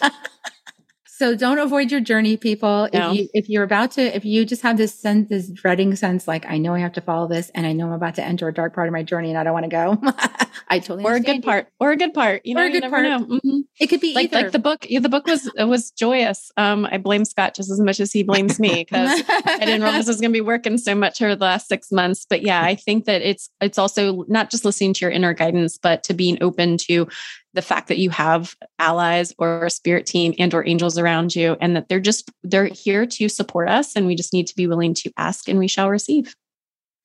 [1.19, 2.91] So don't avoid your journey, people.
[2.93, 3.11] No.
[3.13, 6.29] If you if you're about to, if you just have this sense, this dreading sense,
[6.29, 8.47] like I know I have to follow this, and I know I'm about to enter
[8.49, 9.99] a dark part of my journey, and I don't want to go.
[10.69, 12.43] I totally or a good part, or a good part.
[12.45, 13.09] You know, Or a you good never part.
[13.31, 13.39] know.
[13.39, 13.61] Mhm.
[13.81, 14.43] It could be Like either.
[14.43, 14.85] like the book.
[14.91, 16.53] Yeah, the book was it was joyous.
[16.59, 20.09] Um, I blame Scott just as much as he blames me because I didn't realize
[20.09, 22.27] I was going to be working so much over the last six months.
[22.29, 25.79] But yeah, I think that it's it's also not just listening to your inner guidance,
[25.79, 27.09] but to being open to
[27.57, 31.57] the fact that you have allies or a spirit team and or angels around you,
[31.61, 34.69] and that they're just they're here to support us, and we just need to be
[34.69, 36.37] willing to ask, and we shall receive.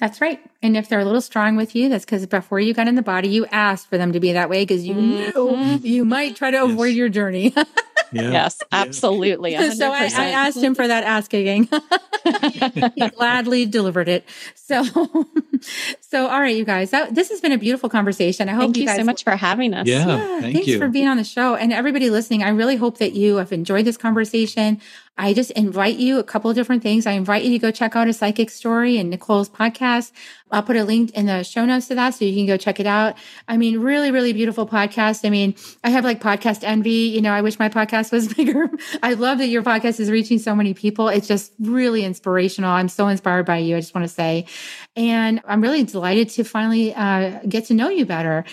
[0.01, 0.39] That's right.
[0.63, 3.03] And if they're a little strong with you, that's because before you got in the
[3.03, 5.83] body, you asked for them to be that way because you knew Mhm.
[5.83, 7.53] you might try to avoid your journey.
[8.13, 8.29] Yeah.
[8.31, 8.81] Yes, Yeah.
[8.81, 9.55] absolutely.
[9.73, 11.69] so I, I asked him for that asking.
[12.95, 14.25] he gladly delivered it.
[14.55, 14.83] So,
[16.01, 18.49] so all right, you guys, that this has been a beautiful conversation.
[18.49, 19.87] I hope Thank you you guys so much for having us.
[19.87, 20.05] Yeah.
[20.07, 20.77] Yeah, thank thanks you.
[20.77, 21.55] for being on the show.
[21.55, 24.81] And everybody listening, I really hope that you have enjoyed this conversation.
[25.17, 27.05] I just invite you a couple of different things.
[27.05, 30.11] I invite you to go check out a psychic story and Nichole's podcast.
[30.51, 32.79] I'll put a link in the show notes to that so you can go check
[32.79, 33.17] it out.
[33.47, 35.25] I mean, really, really beautiful podcast.
[35.25, 37.11] I mean, I have like podcast envy.
[37.13, 38.69] You know, I wish my podcast was bigger.
[39.03, 41.09] I love that your podcast is reaching so many people.
[41.09, 42.71] It's just really inspirational.
[42.71, 43.75] I'm so inspired by you.
[43.75, 44.45] I just want to say.
[44.95, 48.45] And I'm really delighted to finally uh, get to know you better,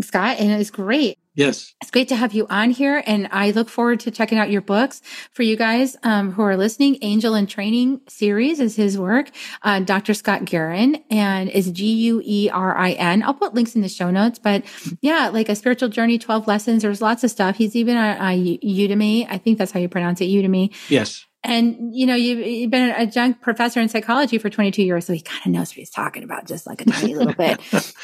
[0.00, 0.38] Scott.
[0.38, 1.18] And it's great.
[1.34, 1.74] Yes.
[1.82, 4.60] It's great to have you on here, and I look forward to checking out your
[4.60, 5.02] books.
[5.32, 9.30] For you guys um, who are listening, Angel in Training series is his work.
[9.62, 10.14] Uh, Dr.
[10.14, 13.22] Scott Guerin, and is G U E R I N.
[13.22, 14.64] I'll put links in the show notes, but
[15.00, 16.82] yeah, like a spiritual journey, twelve lessons.
[16.82, 17.56] There's lots of stuff.
[17.56, 19.26] He's even on, on Udemy.
[19.28, 20.72] I think that's how you pronounce it, Udemy.
[20.88, 21.26] Yes.
[21.46, 25.12] And you know, you've, you've been an adjunct professor in psychology for 22 years, so
[25.12, 27.60] he kind of knows what he's talking about, just like a tiny little bit.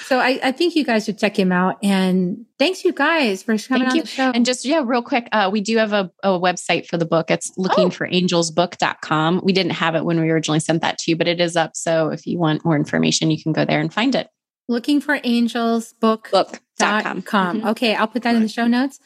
[0.07, 1.77] So I, I think you guys should check him out.
[1.83, 4.03] And thanks, you guys, for coming Thank on you.
[4.03, 4.31] the show.
[4.31, 7.31] And just, yeah, real quick, uh, we do have a, a website for the book.
[7.31, 7.91] It's looking Oh.
[7.91, 9.41] for angelsbook.com.
[9.43, 11.77] We didn't have it when we originally sent that to you, but it is up.
[11.77, 14.29] So if you want more information, you can go there and find it.
[14.69, 16.61] Looking for angels book Book.com.
[16.79, 17.61] dot com.
[17.63, 17.71] Mhm.
[17.71, 19.01] Okay, I'll put that in the show notes.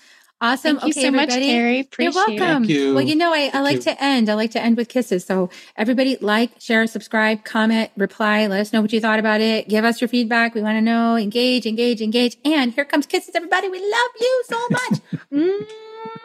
[0.45, 0.79] Awesome.
[0.79, 1.47] Thank you okay, so much, everybody.
[1.47, 1.89] Carrie.
[1.99, 2.35] You're welcome.
[2.35, 2.39] it.
[2.39, 2.95] Thank you.
[2.95, 3.83] Well, you know, I, I like you.
[3.83, 4.29] to end.
[4.29, 5.25] I like to end with kisses.
[5.25, 8.47] So everybody like, share, subscribe, comment, reply.
[8.47, 9.69] Let us know what you thought about it.
[9.71, 10.55] Give us your feedback.
[10.55, 11.17] We want to know.
[11.17, 12.37] Engage, engage, engage.
[12.45, 13.71] And here comes kisses, everybody.
[13.71, 15.01] We love you so much.
[15.33, 15.67] Mm.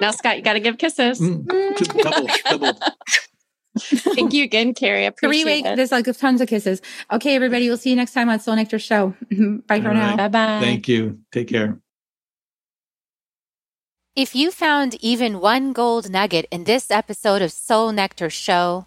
[0.01, 1.20] Now, Scott, you got to give kisses.
[1.20, 2.80] Mm, double, double.
[3.80, 5.07] Thank you again, Carrie.
[5.07, 5.70] I Three appreciate weeks.
[5.70, 5.76] it.
[5.78, 6.82] There's like tons of kisses.
[7.11, 7.67] Okay, everybody.
[7.67, 9.15] We'll see you next time on Soul Nectar Show.
[9.67, 10.15] Bye for All now.
[10.15, 10.59] Bye bye.
[10.61, 11.20] Thank you.
[11.32, 11.80] Take care.
[14.16, 18.86] If you found even one gold nugget in this episode of Soul Nectar Show,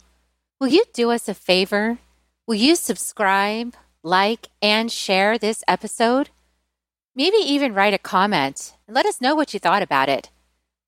[0.60, 1.98] will you do us a favor?
[2.46, 6.30] Will you subscribe, like, and share this episode?
[7.14, 10.28] Maybe even write a comment and let us know what you thought about it.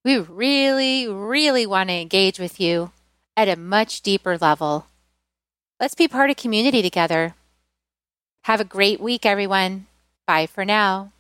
[0.05, 2.91] We really, really want to engage with you
[3.37, 4.87] at a much deeper level.
[5.78, 7.35] Let's be part of community together.
[8.45, 9.87] Have a great week, everyone.
[10.26, 11.14] Bye for now.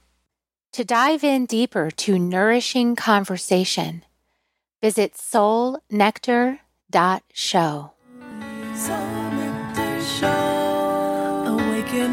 [0.74, 4.02] To dive in deeper to nourishing conversation,
[4.82, 7.92] visit soulnectar.show.
[8.74, 11.46] Soul Nectar Show.
[11.46, 12.10] Awaken.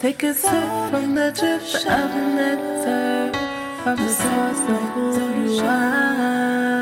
[0.00, 3.30] Take a sip from the drip of nectar
[3.84, 6.75] from the source of who you are.